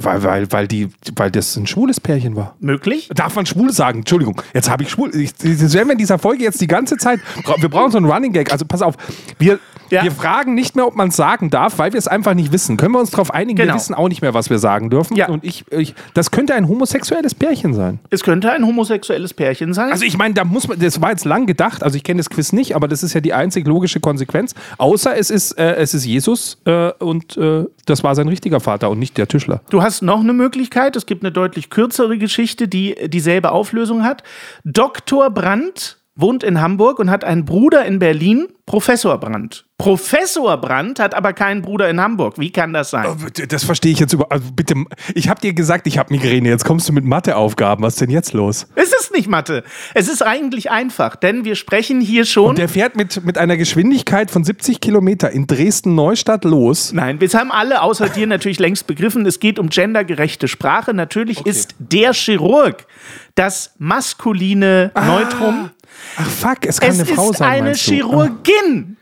Weil, 0.00 0.22
weil, 0.24 0.52
weil, 0.52 0.66
die, 0.66 0.88
weil 1.14 1.30
das 1.30 1.54
ein 1.56 1.68
schwules 1.68 2.00
Pärchen 2.00 2.34
war. 2.34 2.56
Möglich? 2.58 3.08
Darf 3.14 3.36
man 3.36 3.46
schwul 3.46 3.72
sagen? 3.72 4.00
Entschuldigung, 4.00 4.42
jetzt 4.52 4.68
habe 4.68 4.82
ich 4.82 4.90
schwul. 4.90 5.14
Ich, 5.14 5.34
das 5.34 5.72
werden 5.74 5.86
wir 5.86 5.92
in 5.92 5.98
dieser 5.98 6.18
Folge 6.18 6.42
jetzt 6.42 6.60
die 6.60 6.66
ganze 6.66 6.96
Zeit. 6.96 7.20
Wir 7.58 7.68
brauchen 7.68 7.92
so 7.92 7.98
einen 7.98 8.10
Running 8.10 8.32
Gag. 8.32 8.50
Also 8.50 8.64
pass 8.64 8.82
auf, 8.82 8.96
wir, 9.38 9.60
Ja. 9.90 10.02
wir 10.04 10.12
fragen 10.12 10.54
nicht 10.54 10.76
mehr, 10.76 10.86
ob 10.86 10.96
man 10.96 11.08
es 11.08 11.16
sagen 11.16 11.50
darf, 11.50 11.78
weil 11.78 11.92
wir 11.92 11.98
es 11.98 12.08
einfach 12.08 12.34
nicht 12.34 12.52
wissen. 12.52 12.76
Können 12.76 12.92
wir 12.92 13.00
uns 13.00 13.10
darauf 13.10 13.32
einigen? 13.32 13.56
Genau. 13.56 13.72
Wir 13.72 13.76
wissen 13.76 13.94
auch 13.94 14.08
nicht 14.08 14.22
mehr, 14.22 14.34
was 14.34 14.50
wir 14.50 14.58
sagen 14.58 14.90
dürfen. 14.90 15.16
Ja. 15.16 15.28
Und 15.28 15.44
ich, 15.44 15.64
ich, 15.70 15.94
das 16.14 16.30
könnte 16.30 16.54
ein 16.54 16.68
homosexuelles 16.68 17.34
Pärchen 17.34 17.74
sein. 17.74 17.98
Es 18.10 18.22
könnte 18.22 18.50
ein 18.50 18.66
homosexuelles 18.66 19.34
Pärchen 19.34 19.74
sein. 19.74 19.92
Also 19.92 20.04
ich 20.04 20.16
meine, 20.16 20.34
da 20.34 20.44
muss 20.44 20.68
man, 20.68 20.78
das 20.78 21.00
war 21.00 21.10
jetzt 21.10 21.24
lang 21.24 21.46
gedacht. 21.46 21.82
Also 21.82 21.96
ich 21.96 22.04
kenne 22.04 22.18
das 22.18 22.30
Quiz 22.30 22.52
nicht, 22.52 22.74
aber 22.74 22.88
das 22.88 23.02
ist 23.02 23.14
ja 23.14 23.20
die 23.20 23.32
einzig 23.32 23.66
logische 23.66 24.00
Konsequenz. 24.00 24.54
Außer 24.78 25.16
es 25.16 25.30
ist, 25.30 25.52
äh, 25.52 25.74
es 25.76 25.94
ist 25.94 26.04
Jesus 26.04 26.58
äh, 26.64 26.90
und 26.98 27.36
äh, 27.36 27.64
das 27.86 28.02
war 28.02 28.14
sein 28.14 28.28
richtiger 28.28 28.60
Vater 28.60 28.90
und 28.90 28.98
nicht 28.98 29.16
der 29.16 29.28
Tischler. 29.28 29.60
du 29.70 29.82
hast 29.82 30.02
noch 30.02 30.20
eine 30.20 30.32
Möglichkeit. 30.32 30.96
Es 30.96 31.06
gibt 31.06 31.22
eine 31.22 31.32
deutlich 31.32 31.70
kürzere 31.70 32.18
Geschichte, 32.18 32.68
die 32.68 32.94
dieselbe 33.08 33.52
Auflösung 33.52 34.02
hat. 34.02 34.22
Dr. 34.64 35.30
Brandt 35.30 35.98
wohnt 36.16 36.42
in 36.42 36.60
Hamburg 36.60 36.98
und 36.98 37.10
hat 37.10 37.24
einen 37.24 37.44
Bruder 37.44 37.84
in 37.84 37.98
Berlin, 37.98 38.48
Professor 38.64 39.18
Brandt. 39.20 39.66
Professor 39.78 40.56
Brandt 40.56 40.98
hat 40.98 41.14
aber 41.14 41.34
keinen 41.34 41.60
Bruder 41.60 41.90
in 41.90 42.00
Hamburg. 42.00 42.38
Wie 42.38 42.50
kann 42.50 42.72
das 42.72 42.90
sein? 42.90 43.06
Das 43.48 43.62
verstehe 43.62 43.92
ich 43.92 44.00
jetzt 44.00 44.14
über. 44.14 44.32
Also 44.32 44.50
bitte, 44.50 44.74
ich 45.14 45.28
habe 45.28 45.40
dir 45.40 45.52
gesagt, 45.52 45.86
ich 45.86 45.98
habe 45.98 46.12
Migräne. 46.12 46.48
Jetzt 46.48 46.64
kommst 46.64 46.88
du 46.88 46.94
mit 46.94 47.04
Matheaufgaben. 47.04 47.84
Was 47.84 47.94
ist 47.94 48.00
denn 48.00 48.10
jetzt 48.10 48.32
los? 48.32 48.66
Es 48.74 48.92
ist 48.94 49.12
nicht 49.12 49.28
Mathe. 49.28 49.62
Es 49.92 50.08
ist 50.08 50.22
eigentlich 50.22 50.70
einfach, 50.70 51.14
denn 51.14 51.44
wir 51.44 51.54
sprechen 51.54 52.00
hier 52.00 52.24
schon. 52.24 52.56
Der 52.56 52.70
fährt 52.70 52.96
mit, 52.96 53.22
mit 53.24 53.36
einer 53.36 53.58
Geschwindigkeit 53.58 54.30
von 54.30 54.44
70 54.44 54.80
Kilometer 54.80 55.30
in 55.30 55.46
Dresden-Neustadt 55.46 56.44
los. 56.44 56.92
Nein, 56.94 57.20
wir 57.20 57.28
haben 57.28 57.52
alle 57.52 57.82
außer 57.82 58.08
dir 58.08 58.26
natürlich 58.26 58.58
längst 58.58 58.86
begriffen, 58.86 59.26
es 59.26 59.40
geht 59.40 59.58
um 59.58 59.68
gendergerechte 59.68 60.48
Sprache. 60.48 60.94
Natürlich 60.94 61.44
ist 61.44 61.74
der 61.78 62.14
Chirurg 62.14 62.86
das 63.34 63.74
maskuline 63.78 64.90
Neutrum. 64.94 65.70
Ach 66.16 66.28
fuck, 66.28 66.58
es 66.66 66.80
kann 66.80 66.90
Es 66.90 67.00
eine 67.00 67.06
Frau 67.06 67.30
ist 67.30 67.38
sein. 67.38 67.48
eine 67.48 67.62
meinst 67.66 67.86
du? 67.86 67.92
Chirurgin. 67.92 68.96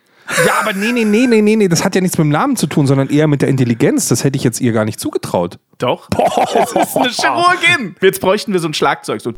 Ja, 0.46 0.54
aber 0.62 0.72
nee, 0.72 0.90
nee, 0.92 1.04
nee, 1.04 1.26
nee, 1.26 1.42
nee, 1.42 1.54
nee, 1.56 1.68
das 1.68 1.84
hat 1.84 1.94
ja 1.94 2.00
nichts 2.00 2.16
mit 2.16 2.24
dem 2.24 2.30
Namen 2.30 2.56
zu 2.56 2.66
tun, 2.66 2.86
sondern 2.86 3.10
eher 3.10 3.26
mit 3.26 3.42
der 3.42 3.50
Intelligenz. 3.50 4.08
Das 4.08 4.24
hätte 4.24 4.36
ich 4.38 4.44
jetzt 4.44 4.58
ihr 4.60 4.72
gar 4.72 4.86
nicht 4.86 4.98
zugetraut. 4.98 5.58
Doch. 5.78 6.08
Es 6.54 6.72
ist 6.72 6.96
eine 6.96 7.08
Chirurgin. 7.10 7.96
Jetzt 8.00 8.20
bräuchten 8.20 8.52
wir 8.54 8.60
so 8.60 8.68
ein 8.68 8.74
Schlagzeug. 8.74 9.20
So. 9.20 9.34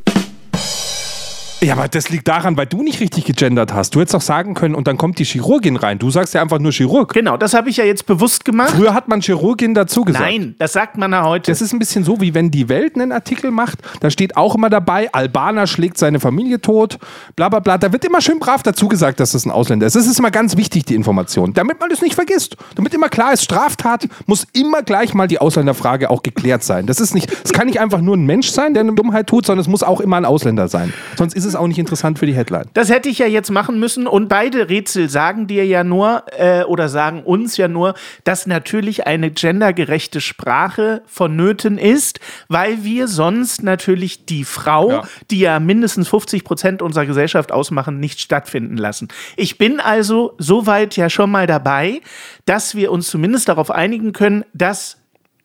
Ja, 1.63 1.73
aber 1.73 1.89
das 1.89 2.11
liegt 2.11 2.29
daran, 2.29 2.59
weil 2.59 2.67
du 2.67 2.83
nicht 2.83 3.01
richtig 3.01 3.25
gegendert 3.25 3.73
hast. 3.73 3.95
Du 3.95 4.01
hättest 4.01 4.13
doch 4.13 4.21
sagen 4.21 4.53
können, 4.53 4.75
und 4.75 4.87
dann 4.87 4.99
kommt 4.99 5.19
die 5.19 5.25
Chirurgin 5.25 5.77
rein. 5.77 5.99
Du 5.99 6.11
sagst 6.11 6.35
ja 6.35 6.43
einfach 6.43 6.59
nur 6.59 6.71
Chirurg. 6.71 7.15
Genau, 7.15 7.39
das 7.39 7.55
habe 7.55 7.71
ich 7.71 7.79
ja 7.79 7.85
jetzt 7.85 8.05
bewusst 8.05 8.45
gemacht. 8.45 8.75
Früher 8.77 8.93
hat 8.93 9.09
man 9.09 9.23
Chirurgin 9.23 9.73
dazu 9.73 10.05
gesagt. 10.05 10.23
Nein, 10.23 10.55
das 10.59 10.75
sagt 10.75 10.99
man 10.99 11.13
ja 11.13 11.25
heute. 11.25 11.51
Das 11.51 11.63
ist 11.63 11.73
ein 11.73 11.79
bisschen 11.79 12.05
so, 12.05 12.21
wie 12.21 12.35
wenn 12.35 12.51
die 12.51 12.69
Welt 12.69 12.97
einen 12.97 13.11
Artikel 13.11 13.51
macht. 13.51 13.79
Da 14.01 14.11
steht 14.11 14.37
auch 14.37 14.55
immer 14.55 14.69
dabei, 14.69 15.11
Albaner 15.15 15.67
schlägt 15.67 15.97
seine 15.97 16.21
Familie 16.21 16.61
tot, 16.61 16.99
bla 17.37 17.49
bla 17.49 17.61
bla. 17.61 17.79
Da 17.79 17.91
wird 17.91 18.05
immer 18.05 18.21
schön 18.21 18.39
brav 18.39 18.63
dazu 18.63 18.87
gesagt, 18.89 19.19
dass 19.19 19.33
das 19.33 19.47
ein 19.47 19.51
Ausländer 19.51 19.87
ist. 19.87 19.97
Das 19.97 20.07
ist 20.07 20.19
immer 20.19 20.31
ganz 20.31 20.59
wichtig, 20.59 20.85
die 20.85 20.95
Information. 20.95 21.55
Damit 21.55 21.81
man 21.81 21.89
das 21.89 22.03
nicht 22.03 22.17
vergisst. 22.17 22.57
Damit 22.75 22.93
immer 22.93 23.09
klar 23.09 23.33
ist, 23.33 23.45
Straftat 23.45 24.09
muss 24.27 24.47
immer 24.53 24.83
gleich 24.83 25.15
mal 25.15 25.27
die 25.27 25.39
Ausländerfrage 25.39 26.11
auch 26.11 26.23
geklärt 26.23 26.65
sein. 26.65 26.85
Das 26.85 27.01
ist 27.01 27.15
nicht, 27.15 27.35
es 27.45 27.55
kann 27.55 27.67
nicht 27.67 27.81
einfach 27.81 28.03
nur 28.03 28.15
ein 28.15 28.27
Mensch 28.27 28.51
sein, 28.51 28.75
der 28.75 28.83
eine 28.83 28.93
Dummheit 28.93 29.27
tut, 29.27 29.47
sondern 29.47 29.63
es 29.63 29.69
muss 29.69 29.83
auch 29.83 30.01
immer 30.01 30.19
ein 30.19 30.27
Ausländer 30.27 30.69
sein. 30.69 30.93
Sonst 31.17 31.35
ist 31.35 31.46
es 31.47 31.57
auch 31.57 31.67
nicht 31.67 31.79
interessant 31.79 32.19
für 32.19 32.27
die 32.27 32.35
Headline. 32.35 32.67
Das 32.75 32.91
hätte 32.91 33.09
ich 33.09 33.19
ja 33.19 33.27
jetzt 33.27 33.51
machen 33.51 33.79
müssen 33.81 34.07
und 34.07 34.29
beide 34.29 34.69
Rätsel 34.69 35.09
sagen 35.09 35.47
dir 35.47 35.65
ja 35.67 35.85
nur 35.85 36.25
äh, 36.39 36.65
oder 36.65 36.89
sagen 36.89 37.23
uns 37.23 37.57
ja 37.57 37.69
nur, 37.69 37.95
dass 38.25 38.47
natürlich 38.47 39.07
eine 39.07 39.31
gendergerechte 39.31 40.21
Sprache 40.21 41.03
vonnöten 41.07 41.79
ist, 41.79 42.21
weil 42.49 42.85
wir 42.85 43.09
sonst 43.09 43.63
natürlich 43.63 44.27
die 44.27 44.45
Frau, 44.45 44.91
Ja. 44.91 45.03
die 45.31 45.39
ja 45.41 45.61
mindestens 45.61 46.09
50 46.09 46.45
Prozent 46.45 46.83
unserer 46.83 47.07
Gesellschaft 47.07 47.53
ausmachen, 47.53 47.99
nicht 48.01 48.21
stattfinden 48.21 48.77
lassen. 48.77 49.09
Ich 49.37 49.59
bin 49.59 49.81
also 49.81 50.35
soweit 50.39 50.97
ja 50.97 51.09
schon 51.11 51.31
mal 51.31 51.47
dabei, 51.47 52.01
dass 52.45 52.75
wir 52.75 52.93
uns 52.93 53.09
zumindest 53.09 53.49
darauf 53.49 53.71
einigen 53.71 54.13
können, 54.13 54.45
dass 54.55 54.99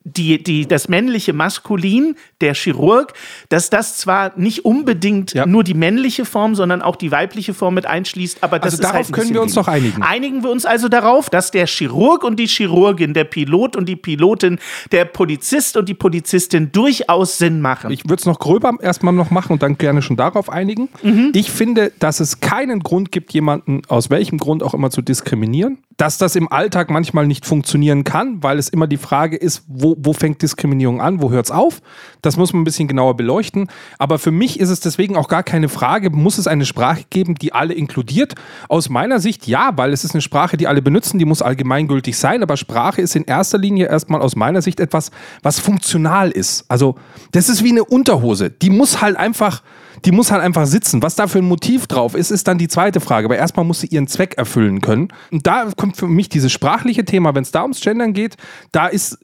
die, 0.04 0.42
die, 0.42 0.66
das 0.66 0.88
männliche 0.88 1.32
Maskulin, 1.32 2.16
der 2.40 2.54
Chirurg, 2.54 3.12
dass 3.48 3.70
das 3.70 3.96
zwar 3.98 4.32
nicht 4.36 4.64
unbedingt 4.64 5.34
Ja. 5.34 5.46
nur 5.46 5.64
die 5.64 5.74
männliche 5.74 6.24
Form, 6.24 6.54
sondern 6.54 6.82
auch 6.82 6.96
die 6.96 7.10
weibliche 7.12 7.54
Form 7.54 7.74
mit 7.74 7.86
einschließt, 7.86 8.42
aber 8.42 8.58
das 8.58 8.72
Also 8.72 8.76
ist 8.78 8.82
darauf 8.84 9.06
halt 9.06 9.12
können 9.12 9.34
wir 9.34 9.42
uns 9.42 9.54
doch 9.54 9.68
einigen. 9.68 10.02
Einigen 10.02 10.42
wir 10.42 10.50
uns 10.50 10.64
also 10.66 10.88
darauf, 10.88 11.30
dass 11.30 11.50
der 11.50 11.66
Chirurg 11.66 12.24
und 12.24 12.38
die 12.38 12.46
Chirurgin, 12.46 13.14
der 13.14 13.24
Pilot 13.24 13.76
und 13.76 13.88
die 13.88 13.96
Pilotin, 13.96 14.58
der 14.90 15.04
Polizist 15.04 15.76
und 15.76 15.88
die 15.88 15.94
Polizistin 15.94 16.72
durchaus 16.72 17.38
Sinn 17.38 17.60
machen. 17.60 17.90
Ich 17.90 18.04
würde 18.04 18.20
es 18.20 18.26
noch 18.26 18.38
gröber 18.38 18.72
erstmal 18.80 19.14
noch 19.14 19.30
machen 19.30 19.52
und 19.52 19.62
dann 19.62 19.78
gerne 19.78 20.02
schon 20.02 20.16
darauf 20.16 20.50
einigen. 20.50 20.88
Ich 21.34 21.50
finde, 21.50 21.92
dass 21.98 22.20
es 22.20 22.40
keinen 22.40 22.80
Grund 22.80 23.12
gibt, 23.12 23.32
jemanden 23.32 23.82
aus 23.88 24.10
welchem 24.10 24.38
Grund 24.38 24.62
auch 24.62 24.74
immer 24.74 24.90
zu 24.90 25.02
diskriminieren. 25.02 25.78
Dass 25.96 26.18
das 26.18 26.36
im 26.36 26.50
Alltag 26.50 26.90
manchmal 26.90 27.26
nicht 27.26 27.44
funktionieren 27.46 28.02
kann, 28.02 28.42
weil 28.42 28.58
es 28.58 28.68
immer 28.68 28.86
die 28.86 28.96
Frage 28.96 29.36
ist, 29.36 29.64
wo, 29.68 29.91
wo 29.98 30.12
fängt 30.12 30.42
Diskriminierung 30.42 31.00
an, 31.00 31.22
wo 31.22 31.30
hört 31.30 31.46
es 31.46 31.50
auf? 31.50 31.80
Das 32.22 32.36
muss 32.36 32.52
man 32.52 32.62
ein 32.62 32.64
bisschen 32.64 32.88
genauer 32.88 33.16
beleuchten. 33.16 33.68
Aber 33.98 34.18
für 34.18 34.30
mich 34.30 34.60
ist 34.60 34.68
es 34.68 34.80
deswegen 34.80 35.16
auch 35.16 35.28
gar 35.28 35.42
keine 35.42 35.68
Frage, 35.68 36.10
muss 36.10 36.38
es 36.38 36.46
eine 36.46 36.64
Sprache 36.64 37.04
geben, 37.10 37.34
die 37.34 37.52
alle 37.52 37.74
inkludiert? 37.74 38.34
Aus 38.68 38.88
meiner 38.88 39.20
Sicht 39.20 39.46
ja, 39.46 39.72
weil 39.76 39.92
es 39.92 40.04
ist 40.04 40.14
eine 40.14 40.22
Sprache, 40.22 40.56
die 40.56 40.66
alle 40.66 40.82
benutzen, 40.82 41.18
die 41.18 41.24
muss 41.24 41.42
allgemeingültig 41.42 42.16
sein. 42.16 42.42
Aber 42.42 42.56
Sprache 42.56 43.00
ist 43.00 43.16
in 43.16 43.24
erster 43.24 43.58
Linie 43.58 43.88
erstmal 43.88 44.20
aus 44.20 44.36
meiner 44.36 44.62
Sicht 44.62 44.80
etwas, 44.80 45.10
was 45.42 45.58
funktional 45.58 46.30
ist. 46.30 46.64
Also 46.68 46.96
das 47.32 47.48
ist 47.48 47.64
wie 47.64 47.70
eine 47.70 47.84
Unterhose. 47.84 48.50
Die 48.50 48.70
muss 48.70 49.00
halt 49.00 49.16
einfach, 49.16 49.62
die 50.04 50.12
muss 50.12 50.30
halt 50.30 50.42
einfach 50.42 50.66
sitzen. 50.66 51.02
Was 51.02 51.16
da 51.16 51.26
für 51.26 51.38
ein 51.38 51.44
Motiv 51.44 51.86
drauf 51.86 52.14
ist, 52.14 52.30
ist 52.30 52.48
dann 52.48 52.58
die 52.58 52.68
zweite 52.68 53.00
Frage. 53.00 53.26
Aber 53.26 53.36
erstmal 53.36 53.64
muss 53.64 53.80
sie 53.80 53.88
ihren 53.88 54.06
Zweck 54.06 54.34
erfüllen 54.36 54.80
können. 54.80 55.08
Und 55.30 55.46
da 55.46 55.68
kommt 55.76 55.96
für 55.96 56.06
mich 56.06 56.28
dieses 56.28 56.52
sprachliche 56.52 57.04
Thema, 57.04 57.34
wenn 57.34 57.42
es 57.42 57.50
da 57.50 57.62
ums 57.62 57.80
Gendern 57.80 58.12
geht, 58.12 58.36
da 58.72 58.86
ist 58.86 59.18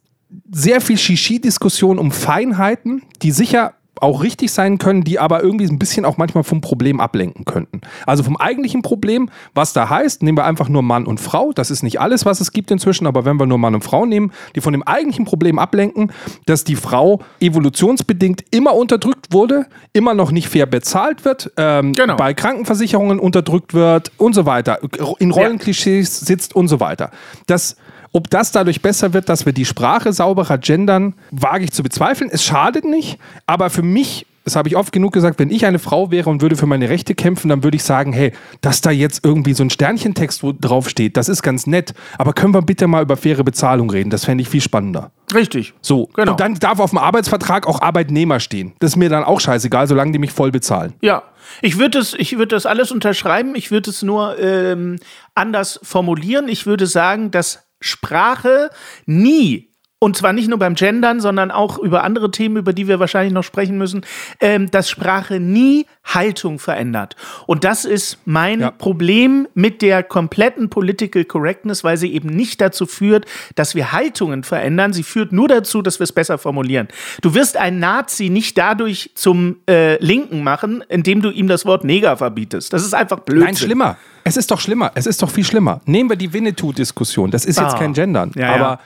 sehr 0.51 0.81
viel 0.81 0.99
Shishi-Diskussion 0.99 1.99
um 1.99 2.13
Feinheiten, 2.13 3.03
die 3.23 3.31
sicher 3.31 3.75
auch 4.01 4.23
richtig 4.23 4.53
sein 4.53 4.79
können, 4.79 5.03
die 5.03 5.19
aber 5.19 5.43
irgendwie 5.43 5.67
ein 5.67 5.79
bisschen 5.79 6.05
auch 6.05 6.19
manchmal 6.19 6.45
vom 6.45 6.61
Problem 6.61 7.01
ablenken 7.01 7.45
könnten. 7.45 7.81
Also 8.07 8.23
vom 8.23 8.37
eigentlichen 8.37 8.83
Problem, 8.83 9.29
was 9.55 9.73
da 9.73 9.91
heißt, 9.91 10.23
nehmen 10.23 10.39
wir 10.39 10.45
einfach 10.45 10.69
nur 10.69 10.83
Mann 10.83 11.05
und 11.05 11.19
Frau. 11.19 11.53
Das 11.53 11.71
ist 11.71 11.83
nicht 11.83 12.01
alles, 12.01 12.25
was 12.25 12.41
es 12.41 12.53
gibt 12.53 12.71
inzwischen, 12.71 13.09
aber 13.09 13.25
wenn 13.25 13.39
wir 13.39 13.47
nur 13.47 13.59
Mann 13.59 13.75
und 13.75 13.83
Frau 13.83 14.07
nehmen, 14.07 14.33
die 14.55 14.61
von 14.61 14.73
dem 14.73 14.85
eigentlichen 14.85 15.25
Problem 15.25 15.59
ablenken, 15.59 16.13
dass 16.47 16.63
die 16.63 16.77
Frau 16.77 17.21
evolutionsbedingt 17.41 18.45
immer 18.51 18.75
unterdrückt 18.75 19.33
wurde, 19.33 19.67
immer 19.93 20.15
noch 20.15 20.31
nicht 20.31 20.49
fair 20.49 20.67
bezahlt 20.67 21.25
wird, 21.25 21.51
ähm, 21.57 21.93
Genau. 21.93 22.17
bei 22.17 22.35
Krankenversicherungen 22.35 23.19
unterdrückt 23.19 23.75
wird 23.75 24.13
und 24.17 24.33
so 24.35 24.47
weiter, 24.47 24.79
in 25.19 25.31
Rollenklischees 25.31 26.21
sitzt 26.21 26.55
und 26.55 26.69
so 26.69 26.81
weiter. 26.81 27.11
Das 27.47 27.77
ob 28.13 28.31
das 28.31 28.53
dadurch 28.53 28.83
besser 28.83 29.13
wird, 29.15 29.29
dass 29.29 29.47
wir 29.47 29.53
die 29.53 29.65
Sprache 29.65 30.13
sauberer 30.13 30.59
gendern, 30.59 31.15
wage 31.31 31.65
ich 31.65 31.73
zu 31.73 31.83
bezweifeln. 31.83 32.31
Es 32.33 32.45
schadet 32.45 32.85
nicht, 32.85 33.19
aber 33.47 33.71
für 33.71 33.83
mich, 33.83 34.27
das 34.45 34.57
habe 34.57 34.69
ich 34.69 34.77
oft 34.77 34.93
genug 34.93 35.13
gesagt, 35.13 35.39
wenn 35.39 35.51
ich 35.51 35.67
eine 35.67 35.79
Frau 35.79 36.11
wäre 36.11 36.31
und 36.31 36.41
würde 36.41 36.57
für 36.57 36.65
meine 36.67 36.89
Rechte 36.89 37.15
kämpfen, 37.15 37.51
dann 37.51 37.63
würde 37.63 37.77
ich 37.77 37.83
sagen, 37.83 38.15
hey, 38.15 38.33
dass 38.63 38.81
da 38.81 38.91
jetzt 38.91 39.25
irgendwie 39.25 39.53
so 39.53 39.63
ein 39.63 39.69
Sternchentext 39.69 40.43
wo 40.43 40.53
drauf 40.59 40.89
steht, 40.89 41.19
das 41.19 41.29
ist 41.29 41.43
ganz 41.43 41.67
nett, 41.67 41.93
aber 42.17 42.33
können 42.33 42.55
wir 42.55 42.63
bitte 42.63 42.87
mal 42.87 43.03
über 43.03 43.17
faire 43.19 43.45
Bezahlung 43.45 43.91
reden? 43.91 44.09
Das 44.09 44.25
fände 44.25 44.41
ich 44.43 44.49
viel 44.49 44.63
spannender. 44.63 45.11
Richtig. 45.35 45.75
So, 45.83 46.09
Genau. 46.15 46.31
und 46.33 46.41
dann 46.41 46.55
darf 46.55 46.81
auf 46.81 46.91
dem 46.91 46.99
Arbeitsvertrag 46.99 47.67
auch 47.67 47.83
Arbeitnehmer 47.83 48.41
stehen. 48.41 48.73
Das 48.79 48.93
ist 48.93 48.97
mir 48.97 49.11
dann 49.11 49.25
auch 49.25 49.41
scheißegal, 49.41 49.87
solange 49.87 50.13
die 50.13 50.19
mich 50.19 50.33
voll 50.33 50.51
bezahlen. 50.51 50.95
Ja, 51.03 51.25
ich 51.61 51.79
würde 51.79 51.99
das, 51.99 52.15
ich 52.15 52.33
würde 52.39 52.55
das 52.55 52.65
alles 52.67 52.91
unterschreiben. 52.91 53.55
Ich 53.55 53.71
würde 53.71 53.91
es 53.91 54.03
nur 54.03 54.39
ähm, 54.39 54.99
anders 55.35 55.79
formulieren. 55.83 56.49
Ich 56.49 56.65
würde 56.67 56.87
sagen, 56.87 57.31
dass 57.31 57.65
Sprache 57.81 58.69
nie 59.07 59.68
und 60.01 60.17
zwar 60.17 60.33
nicht 60.33 60.49
nur 60.49 60.59
beim 60.59 60.75
Gendern, 60.77 61.21
sondern 61.21 61.51
auch 61.51 61.79
über 61.79 62.05
andere 62.05 62.31
Themen, 62.31 62.57
über 62.57 62.73
die 62.73 62.87
wir 62.87 63.01
wahrscheinlich 63.01 63.33
noch 63.33 63.43
sprechen 63.43 63.79
müssen, 63.79 64.03
ähm, 64.41 64.71
dass 64.71 64.89
Sprache 64.89 65.41
nie 65.41 65.87
Haltung 66.05 66.59
verändert. 66.61 67.17
Und 67.47 67.65
das 67.65 67.85
ist 67.85 68.19
mein 68.25 68.61
Ja. 68.61 68.71
Problem 68.71 69.49
mit 69.55 69.83
der 69.83 70.03
kompletten 70.05 70.71
Political 70.71 71.25
Correctness, 71.25 71.83
weil 71.83 71.97
sie 71.97 72.13
eben 72.15 72.29
nicht 72.29 72.61
dazu 72.61 72.87
führt, 72.87 73.27
dass 73.57 73.75
wir 73.75 73.91
Haltungen 73.93 74.45
verändern. 74.45 74.93
Sie 74.93 75.03
führt 75.03 75.33
nur 75.33 75.49
dazu, 75.49 75.83
dass 75.83 75.99
wir 75.99 76.05
es 76.05 76.13
besser 76.13 76.39
formulieren. 76.39 76.87
Du 77.21 77.35
wirst 77.35 77.57
einen 77.57 77.81
Nazi 77.81 78.29
nicht 78.31 78.57
dadurch 78.57 79.11
zum 79.15 79.57
äh, 79.69 80.03
Linken 80.03 80.43
machen, 80.45 80.85
indem 80.89 81.23
du 81.23 81.31
ihm 81.31 81.49
das 81.49 81.67
Wort 81.67 81.83
Neger 81.85 82.17
verbietest. 82.17 82.73
Das 82.73 82.85
ist 82.85 82.95
einfach 82.95 83.19
Blödsinn. 83.21 83.45
Nein, 83.47 83.57
schlimmer. 83.57 83.97
Es 84.25 84.37
ist 84.37 84.51
doch 84.51 84.61
schlimmer. 84.61 84.93
Es 84.95 85.07
ist 85.07 85.23
doch 85.23 85.31
viel 85.31 85.45
schlimmer. 85.45 85.81
Nehmen 85.87 86.09
wir 86.09 86.17
die 86.17 86.33
Winnetou-Diskussion. 86.33 87.31
Das 87.31 87.45
ist 87.45 87.59
jetzt 87.59 87.75
Ah. 87.75 87.79
kein 87.79 87.93
Gendern. 87.95 88.31
Ja, 88.37 88.51
aber 88.55 88.59
ja. 88.59 88.81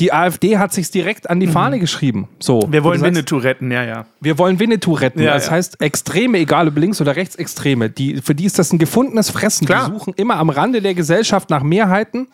Die 0.00 0.12
AfD 0.12 0.58
hat 0.58 0.72
sich 0.72 0.90
direkt 0.90 1.30
an 1.30 1.40
die 1.40 1.46
Fahne 1.46 1.78
geschrieben. 1.78 2.28
So, 2.40 2.62
Wir 2.68 2.82
wollen 2.84 3.00
Winnetou 3.00 3.36
retten, 3.36 3.70
ja, 3.70 3.84
ja. 3.84 4.06
Wir 4.20 4.38
wollen 4.38 4.58
Winnetou 4.58 4.94
retten. 4.94 5.20
Ja, 5.20 5.34
das 5.34 5.46
ja. 5.46 5.52
heißt, 5.52 5.80
Extreme, 5.80 6.38
egal 6.38 6.68
ob 6.68 6.76
links 6.76 7.00
oder 7.00 7.16
rechtsextreme, 7.16 7.90
die, 7.90 8.20
für 8.20 8.34
die 8.34 8.44
ist 8.44 8.58
das 8.58 8.72
ein 8.72 8.78
gefundenes 8.78 9.30
Fressen. 9.30 9.66
Klar. 9.66 9.88
Die 9.88 9.92
suchen 9.98 10.14
immer 10.16 10.36
am 10.36 10.50
Rande 10.50 10.82
der 10.82 10.94
Gesellschaft 10.94 11.50
nach 11.50 11.62
Mehrheiten 11.62 12.26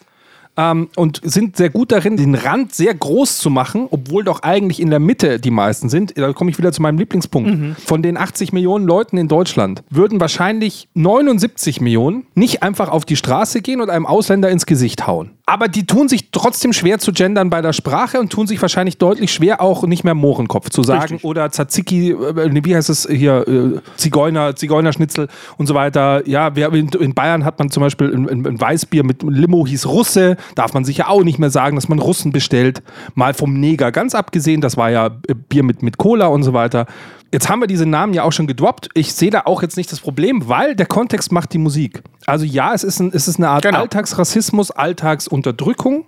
ähm, 0.57 0.89
und 0.97 1.21
sind 1.23 1.57
sehr 1.57 1.71
gut 1.71 1.93
darin, 1.93 2.17
den 2.17 2.35
Rand 2.35 2.75
sehr 2.75 2.95
groß 2.95 3.39
zu 3.39 3.51
machen, 3.51 3.89
obwohl 3.91 4.25
doch 4.25 4.43
eigentlich 4.43 4.81
in 4.81 4.91
der 4.91 4.99
Mitte 4.99 5.39
die 5.39 5.51
meisten 5.51 5.89
sind. 5.89 6.17
Da 6.17 6.33
komme 6.33 6.51
ich 6.51 6.59
wieder 6.59 6.73
zu 6.73 6.83
meinem 6.83 6.99
Lieblingspunkt. 6.99 7.51
Mhm. 7.51 7.77
Von 7.85 8.03
den 8.03 8.17
80 8.17 8.53
Millionen 8.53 8.87
Leuten 8.87 9.17
in 9.17 9.29
Deutschland 9.29 9.83
würden 9.91 10.21
wahrscheinlich 10.21 10.89
79 10.95 11.81
Millionen 11.81 12.27
nicht 12.35 12.63
einfach 12.63 12.89
auf 12.89 13.05
die 13.05 13.17
Straße 13.17 13.63
gehen 13.63 13.81
und 13.81 13.91
einem 13.91 14.07
Ausländer 14.07 14.51
ins 14.51 14.67
Gesicht 14.67 15.07
hauen. 15.07 15.31
Aber 15.51 15.67
die 15.67 15.85
tun 15.85 16.09
sich 16.09 16.31
trotzdem 16.31 16.73
schwer 16.73 17.01
zu 17.01 17.13
gendern 17.13 17.51
bei 17.51 17.61
der 17.61 17.73
Sprache 17.73 18.21
und 18.21 18.31
tun 18.31 18.47
sich 18.47 18.63
wahrscheinlich 18.63 18.99
deutlich 18.99 19.33
schwer 19.33 19.61
auch 19.61 19.83
nicht 19.83 20.05
mehr 20.05 20.15
Mohrenkopf 20.15 20.71
zu 20.71 20.85
sagen 20.85 21.15
Richtig. 21.15 21.25
oder 21.25 21.51
Tzatziki, 21.51 22.13
äh, 22.13 22.65
wie 22.65 22.77
heißt 22.77 22.89
es 22.89 23.09
hier, 23.11 23.49
äh, 23.49 23.81
Zigeuner, 23.97 24.55
Zigeunerschnitzel 24.55 25.27
und 25.57 25.67
so 25.67 25.75
weiter. 25.75 26.25
Ja, 26.29 26.55
wir, 26.55 26.73
in, 26.73 26.91
in 26.91 27.15
Bayern 27.15 27.45
hat 27.45 27.59
man 27.59 27.69
zum 27.69 27.81
Beispiel 27.81 28.15
ein, 28.15 28.61
Weißbier 28.61 29.03
mit 29.03 29.25
Limo 29.25 29.67
hieß 29.67 29.87
Russe, 29.87 30.37
darf 30.55 30.73
man 30.73 30.85
sicher 30.85 31.11
auch 31.11 31.25
nicht 31.25 31.41
mehr 31.41 31.51
sagen, 31.51 31.75
dass 31.75 31.89
man 31.89 31.99
Russen 31.99 32.31
bestellt. 32.31 32.85
Mal 33.17 33.35
vom 33.35 33.55
Neger 33.55 33.91
ganz 33.91 34.15
abgesehen, 34.15 34.61
das 34.61 34.77
war 34.77 34.93
ja 34.93 35.09
Bier 35.49 35.65
mit, 35.65 35.83
mit 35.83 35.99
Cola 35.99 36.29
und 36.29 36.45
so 36.45 36.53
weiter. 36.53 36.87
Jetzt 37.33 37.49
haben 37.49 37.61
wir 37.61 37.69
diese 37.69 37.87
Namen 37.87 38.13
ja 38.13 38.25
auch 38.25 38.33
schon 38.33 38.47
gedroppt. 38.49 38.89
Ich 38.95 39.15
sehe 39.15 39.31
da 39.31 39.43
auch 39.45 39.63
jetzt 39.63 39.77
nicht 39.77 39.93
das 39.93 40.01
Problem, 40.01 40.49
weil 40.49 40.75
der 40.75 40.87
Kontext 40.87 41.31
macht 41.31 41.53
die 41.53 41.59
Musik. 41.59 42.03
Also 42.27 42.45
ja, 42.45 42.75
es 42.75 42.83
ist, 42.83 42.99
ein, 43.01 43.13
es 43.15 43.29
ist 43.29 43.37
eine 43.37 43.49
Art 43.49 43.63
Genau. 43.63 43.79
Alltagsrassismus, 43.79 44.71
Alltagsunterdrückung. 44.71 46.07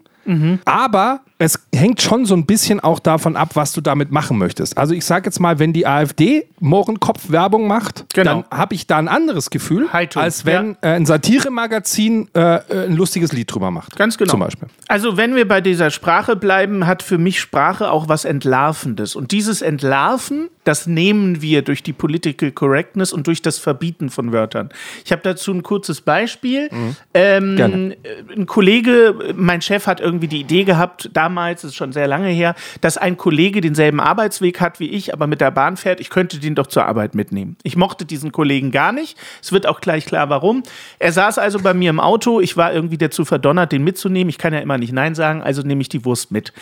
Aber 0.65 1.21
es 1.43 1.59
hängt 1.75 2.01
schon 2.01 2.25
so 2.25 2.35
ein 2.35 2.47
bisschen 2.47 2.81
auch 2.81 3.01
davon 3.01 3.37
ab, 3.37 3.51
was 3.55 3.73
du 3.73 3.81
damit 3.81 4.11
machen 4.13 4.39
möchtest. 4.39 4.79
Also 4.79 4.95
ich 4.95 5.05
sage 5.05 5.27
jetzt 5.27 5.41
mal, 5.41 5.59
wenn 5.59 5.73
die 5.73 5.87
AfD 5.87 6.47
Mohrenkopf-Werbung 6.61 7.67
macht, 7.67 8.05
Genau. 8.15 8.45
dann 8.51 8.59
habe 8.59 8.75
ich 8.75 8.87
da 8.87 8.99
ein 8.99 9.09
anderes 9.09 9.51
Gefühl, 9.51 9.93
Haltung, 9.93 10.23
als 10.23 10.45
wenn 10.47 10.77
ja. 10.83 10.91
äh, 10.91 10.95
ein 10.95 11.07
Satiremagazin 11.07 12.29
äh, 12.35 12.41
äh, 12.41 12.87
ein 12.87 12.97
lustiges 12.97 13.33
Lied 13.33 13.53
drüber 13.53 13.71
macht. 13.71 13.97
Ganz 13.97 14.17
genau. 14.19 14.31
Zum 14.31 14.41
Beispiel. 14.41 14.69
Also, 14.89 15.17
wenn 15.17 15.35
wir 15.35 15.47
bei 15.49 15.61
dieser 15.61 15.91
Sprache 15.91 16.37
bleiben, 16.37 16.87
hat 16.87 17.03
für 17.03 17.19
mich 17.19 17.41
Sprache 17.41 17.91
auch 17.91 18.09
was 18.09 18.25
Entlarvendes. 18.25 19.17
Und 19.17 19.33
dieses 19.33 19.63
Entlarven, 19.63 20.49
das 20.65 20.87
nehmen 20.87 21.43
wir 21.43 21.63
durch 21.63 21.83
die 21.83 21.93
Political 21.93 22.53
Correctness 22.53 23.13
und 23.13 23.27
durch 23.27 23.43
das 23.43 23.59
Verbieten 23.59 24.11
von 24.11 24.33
Wörtern. 24.33 24.71
Ich 25.05 25.11
habe 25.13 25.23
dazu 25.23 25.53
ein 25.53 25.63
kurzes 25.63 26.01
Beispiel. 26.01 26.69
Ähm, 27.15 27.57
Gerne. 27.57 27.97
äh, 28.03 28.37
ein 28.37 28.47
Kollege, 28.47 29.35
mein 29.35 29.61
Chef 29.61 29.87
hat 29.87 30.01
irgendwie 30.01 30.29
die 30.29 30.41
Idee 30.41 30.65
gehabt, 30.65 31.11
damals, 31.13 31.32
das 31.63 31.71
ist 31.71 31.77
schon 31.77 31.93
sehr 31.93 32.07
lange 32.07 32.29
her, 32.29 32.55
dass 32.81 32.97
ein 32.99 33.17
Kollege 33.17 33.61
denselben 33.61 34.01
Arbeitsweg 34.01 34.61
hat 34.61 34.81
wie 34.81 34.89
ich, 34.89 35.13
aber 35.13 35.27
mit 35.27 35.41
der 35.41 35.51
Bahn 35.51 35.77
fährt. 35.77 36.01
Ich 36.01 36.11
könnte 36.11 36.39
den 36.39 36.55
doch 36.55 36.67
zur 36.67 36.87
Arbeit 36.87 37.15
mitnehmen. 37.15 37.57
Ich 37.63 37.77
mochte 37.77 38.05
diesen 38.05 38.33
Kollegen 38.33 38.71
gar 38.71 38.93
nicht. 38.93 39.17
Es 39.43 39.53
wird 39.53 39.67
auch 39.67 39.81
gleich 39.81 40.07
klar, 40.07 40.29
warum. 40.29 40.63
Er 40.99 41.13
saß 41.13 41.39
also 41.39 41.59
bei 41.61 41.75
mir 41.75 41.91
im 41.91 42.01
Auto. 42.01 42.41
Ich 42.41 42.57
war 42.57 42.73
irgendwie 42.73 42.99
dazu 42.99 43.25
verdonnert, 43.25 43.73
den 43.73 43.85
mitzunehmen. 43.85 44.29
Ich 44.29 44.39
kann 44.39 44.53
ja 44.53 44.61
immer 44.61 44.79
nicht 44.79 44.93
Nein 44.93 45.15
sagen, 45.15 45.43
also 45.43 45.63
nehme 45.63 45.83
ich 45.83 45.89
die 45.89 46.05
Wurst 46.05 46.31
mit. 46.31 46.53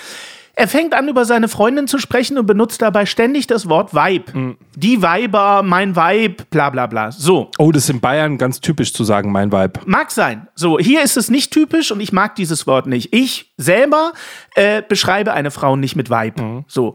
Er 0.54 0.68
fängt 0.68 0.94
an, 0.94 1.08
über 1.08 1.24
seine 1.24 1.48
Freundin 1.48 1.86
zu 1.86 1.98
sprechen 1.98 2.38
und 2.38 2.46
benutzt 2.46 2.82
dabei 2.82 3.06
ständig 3.06 3.46
das 3.46 3.68
Wort 3.68 3.94
Weib. 3.94 4.32
Die 4.76 5.02
Weiber, 5.02 5.62
mein 5.62 5.96
Weib, 5.96 6.50
bla 6.50 6.70
bla 6.70 6.86
bla. 6.86 7.12
So. 7.12 7.50
Oh, 7.58 7.72
das 7.72 7.84
ist 7.84 7.90
in 7.90 8.00
Bayern 8.00 8.36
ganz 8.36 8.60
typisch 8.60 8.92
zu 8.92 9.04
sagen, 9.04 9.32
mein 9.32 9.52
Weib. 9.52 9.80
Mag 9.86 10.10
sein. 10.10 10.48
So, 10.54 10.78
hier 10.78 11.02
ist 11.02 11.16
es 11.16 11.30
nicht 11.30 11.52
typisch 11.52 11.92
und 11.92 12.00
ich 12.00 12.12
mag 12.12 12.34
dieses 12.34 12.66
Wort 12.66 12.86
nicht. 12.86 13.14
Ich 13.14 13.52
selber 13.56 14.12
äh, 14.54 14.82
beschreibe 14.86 15.32
eine 15.32 15.50
Frau 15.50 15.76
nicht 15.76 15.96
mit 15.96 16.10
Weib. 16.10 16.40
So. 16.66 16.94